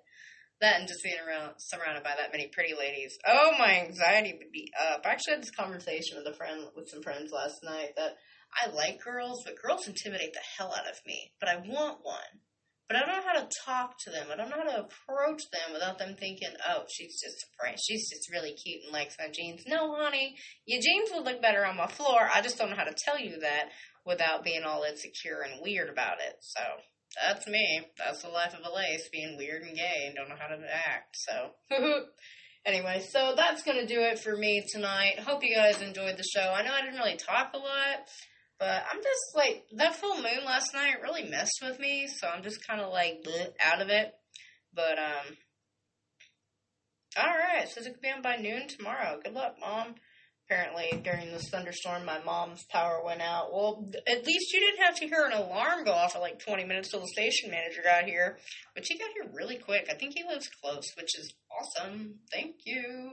That 0.60 0.80
and 0.80 0.88
just 0.88 1.04
being 1.04 1.14
around 1.24 1.54
surrounded 1.58 2.02
by 2.02 2.14
that 2.18 2.32
many 2.32 2.48
pretty 2.48 2.74
ladies. 2.74 3.16
Oh, 3.24 3.52
my 3.58 3.86
anxiety 3.86 4.34
would 4.36 4.50
be 4.50 4.72
up. 4.74 5.02
I 5.06 5.10
actually 5.10 5.34
had 5.34 5.42
this 5.42 5.54
conversation 5.54 6.18
with 6.18 6.26
a 6.26 6.36
friend 6.36 6.66
with 6.74 6.88
some 6.88 7.02
friends 7.02 7.30
last 7.30 7.62
night 7.62 7.94
that 7.96 8.16
I 8.50 8.68
like 8.70 9.04
girls, 9.04 9.44
but 9.44 9.54
girls 9.62 9.86
intimidate 9.86 10.32
the 10.32 10.40
hell 10.56 10.74
out 10.74 10.90
of 10.90 10.98
me. 11.06 11.30
But 11.38 11.50
I 11.50 11.56
want 11.58 12.00
one. 12.02 12.42
But 12.88 12.96
I 12.96 13.00
don't 13.00 13.16
know 13.16 13.28
how 13.28 13.40
to 13.40 13.48
talk 13.66 13.98
to 14.04 14.10
them. 14.10 14.28
I 14.32 14.36
don't 14.36 14.48
know 14.48 14.56
how 14.56 14.70
to 14.70 14.88
approach 14.88 15.42
them 15.52 15.72
without 15.74 15.98
them 15.98 16.16
thinking, 16.16 16.48
"Oh, 16.66 16.84
she's 16.88 17.20
just 17.20 17.44
a 17.44 17.46
friend. 17.58 17.78
She's 17.78 18.08
just 18.10 18.30
really 18.32 18.54
cute 18.54 18.82
and 18.84 18.92
likes 18.92 19.16
my 19.18 19.28
jeans." 19.28 19.64
No, 19.66 19.94
honey, 19.94 20.36
your 20.64 20.80
jeans 20.80 21.10
would 21.12 21.24
look 21.24 21.42
better 21.42 21.66
on 21.66 21.76
my 21.76 21.86
floor. 21.86 22.30
I 22.32 22.40
just 22.40 22.56
don't 22.56 22.70
know 22.70 22.76
how 22.76 22.84
to 22.84 22.96
tell 22.96 23.18
you 23.18 23.40
that 23.40 23.70
without 24.06 24.42
being 24.42 24.64
all 24.64 24.84
insecure 24.84 25.42
and 25.42 25.60
weird 25.60 25.90
about 25.90 26.20
it. 26.20 26.36
So 26.40 26.62
that's 27.20 27.46
me. 27.46 27.86
That's 27.98 28.22
the 28.22 28.30
life 28.30 28.54
of 28.54 28.64
a 28.64 28.74
lace, 28.74 29.08
being 29.10 29.36
weird 29.36 29.62
and 29.62 29.76
gay 29.76 30.04
and 30.06 30.14
don't 30.16 30.30
know 30.30 30.36
how 30.38 30.48
to 30.48 30.62
act. 30.74 31.16
So. 31.16 31.54
Anyway, 32.66 33.00
so 33.00 33.32
that's 33.34 33.62
going 33.62 33.78
to 33.78 33.86
do 33.86 34.00
it 34.02 34.18
for 34.18 34.36
me 34.36 34.62
tonight. 34.70 35.18
Hope 35.20 35.42
you 35.42 35.54
guys 35.54 35.80
enjoyed 35.80 36.18
the 36.18 36.24
show. 36.24 36.52
I 36.52 36.62
know 36.62 36.72
I 36.72 36.82
didn't 36.82 36.98
really 36.98 37.16
talk 37.16 37.52
a 37.54 37.56
lot, 37.56 38.04
but 38.58 38.84
I'm 38.90 39.02
just 39.02 39.36
like, 39.36 39.64
that 39.76 39.96
full 39.96 40.16
moon 40.16 40.44
last 40.44 40.74
night 40.74 41.02
really 41.02 41.28
messed 41.28 41.60
with 41.62 41.78
me, 41.78 42.08
so 42.08 42.28
I'm 42.28 42.42
just 42.42 42.66
kind 42.66 42.80
of 42.80 42.92
like 42.92 43.24
bleh, 43.24 43.50
out 43.64 43.80
of 43.80 43.88
it. 43.88 44.12
But, 44.74 44.98
um, 44.98 45.36
alright, 47.18 47.68
says 47.68 47.86
it 47.86 47.92
could 47.92 48.02
be 48.02 48.10
on 48.10 48.22
by 48.22 48.36
noon 48.36 48.68
tomorrow. 48.68 49.20
Good 49.22 49.34
luck, 49.34 49.56
Mom. 49.60 49.94
Apparently, 50.50 51.02
during 51.04 51.30
this 51.30 51.50
thunderstorm, 51.50 52.06
my 52.06 52.20
mom's 52.24 52.64
power 52.70 53.02
went 53.04 53.20
out. 53.20 53.52
Well, 53.52 53.86
at 54.08 54.26
least 54.26 54.52
you 54.54 54.60
didn't 54.60 54.82
have 54.82 54.96
to 54.96 55.06
hear 55.06 55.26
an 55.26 55.34
alarm 55.34 55.84
go 55.84 55.92
off 55.92 56.16
at 56.16 56.22
like 56.22 56.38
20 56.38 56.64
minutes 56.64 56.90
till 56.90 57.00
the 57.00 57.08
station 57.08 57.50
manager 57.50 57.82
got 57.84 58.04
here. 58.04 58.38
But 58.74 58.86
he 58.88 58.96
got 58.96 59.10
here 59.12 59.30
really 59.34 59.58
quick. 59.58 59.88
I 59.90 59.94
think 59.94 60.14
he 60.16 60.24
lives 60.26 60.48
close, 60.62 60.84
which 60.96 61.18
is 61.18 61.34
awesome. 61.52 62.20
Thank 62.32 62.54
you. 62.64 63.12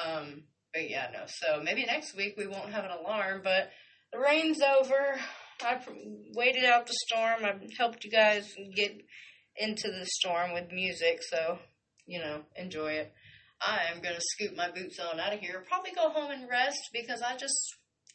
Um, 0.00 0.44
but 0.72 0.88
yeah, 0.88 1.08
no. 1.12 1.24
So 1.26 1.60
maybe 1.60 1.84
next 1.84 2.16
week 2.16 2.34
we 2.38 2.46
won't 2.46 2.72
have 2.72 2.84
an 2.84 2.92
alarm, 2.92 3.40
but 3.42 3.70
rain's 4.18 4.60
over. 4.60 5.18
I 5.62 5.80
waited 6.34 6.64
out 6.64 6.86
the 6.86 6.94
storm. 7.06 7.44
I 7.44 7.54
helped 7.78 8.04
you 8.04 8.10
guys 8.10 8.52
get 8.74 8.92
into 9.56 9.88
the 9.88 10.06
storm 10.06 10.52
with 10.52 10.70
music, 10.70 11.20
so, 11.22 11.58
you 12.06 12.18
know, 12.18 12.42
enjoy 12.56 12.92
it. 12.92 13.12
I 13.60 13.90
am 13.90 14.02
going 14.02 14.14
to 14.14 14.20
scoot 14.20 14.56
my 14.56 14.70
boots 14.70 14.98
on 15.00 15.18
out 15.18 15.32
of 15.32 15.40
here. 15.40 15.64
Probably 15.66 15.92
go 15.92 16.10
home 16.10 16.30
and 16.30 16.48
rest 16.48 16.90
because 16.92 17.22
I 17.22 17.36
just 17.36 17.56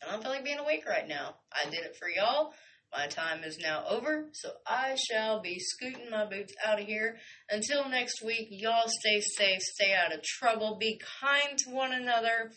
I 0.06 0.12
don't 0.12 0.22
feel 0.22 0.32
like 0.32 0.44
being 0.44 0.60
awake 0.60 0.84
right 0.88 1.08
now. 1.08 1.36
I 1.52 1.70
did 1.70 1.84
it 1.84 1.96
for 1.98 2.08
y'all. 2.10 2.54
My 2.92 3.08
time 3.08 3.44
is 3.44 3.58
now 3.58 3.86
over, 3.88 4.30
so 4.34 4.50
I 4.68 4.96
shall 4.96 5.42
be 5.42 5.60
scooting 5.60 6.10
my 6.10 6.26
boots 6.26 6.54
out 6.66 6.82
of 6.82 6.86
here. 6.86 7.18
Until 7.50 7.88
next 7.88 8.22
week, 8.26 8.48
y'all 8.52 8.88
stay 8.88 9.22
safe, 9.22 9.62
stay 9.62 9.94
out 9.94 10.14
of 10.14 10.22
trouble, 10.24 10.78
be 10.78 11.00
kind 11.22 11.58
to 11.60 11.70
one 11.70 11.94
another, 11.94 12.52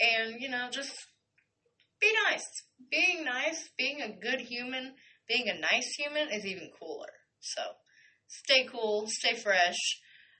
and, 0.00 0.40
you 0.40 0.48
know, 0.48 0.68
just 0.70 0.94
be 2.00 2.12
nice. 2.28 2.46
Being 2.90 3.24
nice, 3.24 3.70
being 3.76 4.00
a 4.02 4.08
good 4.08 4.40
human, 4.40 4.94
being 5.28 5.48
a 5.48 5.58
nice 5.58 5.94
human 5.98 6.28
is 6.32 6.44
even 6.44 6.70
cooler. 6.78 7.12
So, 7.40 7.62
stay 8.28 8.66
cool, 8.70 9.06
stay 9.08 9.34
fresh. 9.34 9.78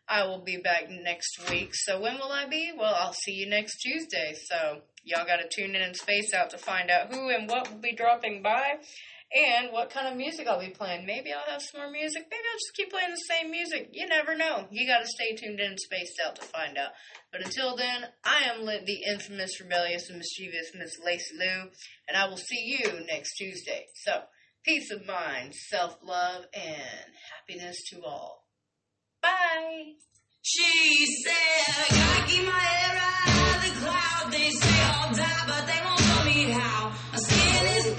I 0.09 0.25
will 0.27 0.43
be 0.43 0.57
back 0.57 0.85
next 0.89 1.51
week. 1.51 1.71
So 1.73 2.01
when 2.01 2.15
will 2.15 2.31
I 2.31 2.47
be? 2.47 2.73
Well, 2.77 2.95
I'll 2.95 3.13
see 3.13 3.33
you 3.33 3.49
next 3.49 3.79
Tuesday. 3.79 4.35
So 4.45 4.83
y'all 5.03 5.27
got 5.27 5.39
to 5.39 5.49
tune 5.49 5.75
in 5.75 5.83
and 5.83 5.97
space 5.97 6.33
out 6.33 6.51
to 6.51 6.59
find 6.59 6.91
out 6.91 7.13
who 7.13 7.29
and 7.31 7.49
what 7.49 7.71
will 7.71 7.81
be 7.81 7.93
dropping 7.93 8.43
by. 8.43 8.77
And 9.35 9.73
what 9.73 9.91
kind 9.91 10.09
of 10.09 10.17
music 10.17 10.47
I'll 10.47 10.61
be 10.61 10.71
playing. 10.71 11.05
Maybe 11.07 11.33
I'll 11.33 11.51
have 11.51 11.63
some 11.63 11.81
more 11.81 11.91
music. 11.91 12.27
Maybe 12.31 12.43
I'll 12.51 12.59
just 12.59 12.77
keep 12.77 12.91
playing 12.91 13.11
the 13.11 13.35
same 13.35 13.51
music. 13.51 13.91
You 13.93 14.07
never 14.07 14.37
know. 14.37 14.67
You 14.71 14.87
got 14.87 15.01
to 15.01 15.07
stay 15.07 15.35
tuned 15.35 15.61
in 15.61 15.77
spaced 15.79 16.21
out 16.25 16.37
to 16.37 16.43
find 16.43 16.79
out. 16.79 16.91
But 17.33 17.45
until 17.45 17.77
then, 17.77 18.05
I 18.25 18.45
am 18.55 18.65
the 18.65 19.03
infamous, 19.11 19.61
rebellious, 19.61 20.09
and 20.09 20.19
mischievous 20.19 20.73
Miss 20.75 20.93
Lacey 21.05 21.37
Lou, 21.39 21.71
and 22.09 22.17
I 22.17 22.29
will 22.29 22.37
see 22.37 22.79
you 22.79 23.05
next 23.07 23.35
Tuesday. 23.37 23.87
So, 24.05 24.23
peace 24.65 24.91
of 24.91 25.07
mind, 25.07 25.55
self 25.55 25.99
love, 26.03 26.45
and 26.55 27.13
happiness 27.35 27.77
to 27.91 28.03
all. 28.05 28.45
Bye. 29.21 29.95
She 30.43 31.07
said, 31.25 31.89
gotta 31.91 32.27
keep 32.29 32.47
my 32.47 32.53
head 32.53 32.99
out 33.03 33.57
of 33.57 33.65
the 33.65 33.81
cloud. 33.81 34.33
They 34.33 34.51
say 34.51 34.83
I'll 34.83 35.13
die, 35.13 35.45
but 35.49 35.67
they 35.67 35.81
won't 35.85 35.99
tell 35.99 36.25
me 36.25 36.53
how. 36.53 36.93
My 37.13 37.19
skin 37.19 37.77
is 37.77 37.97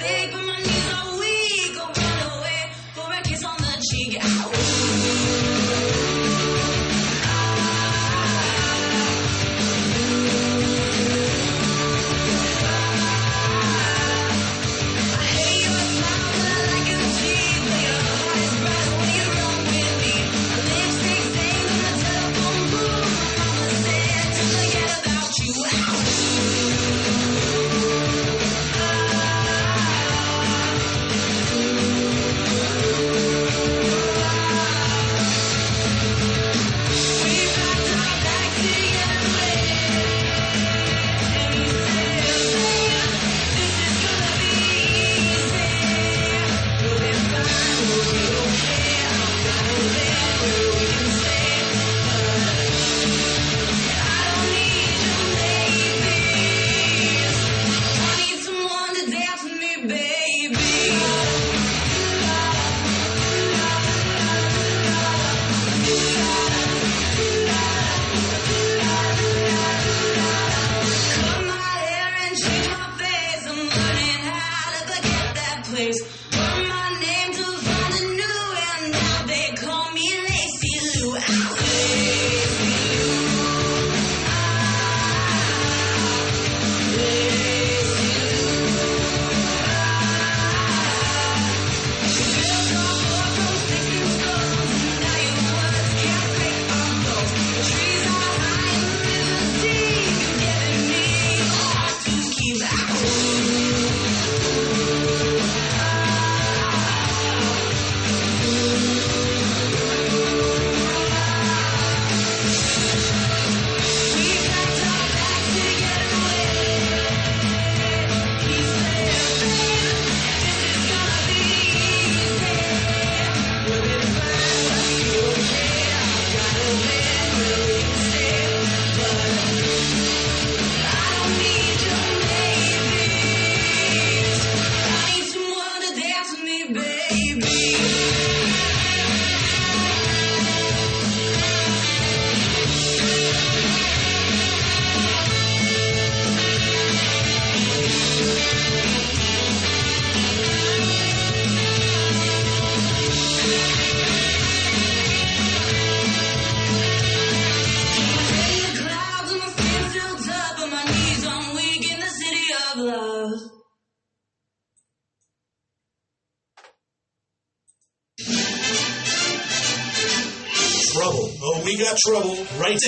Trouble. 172.08 172.47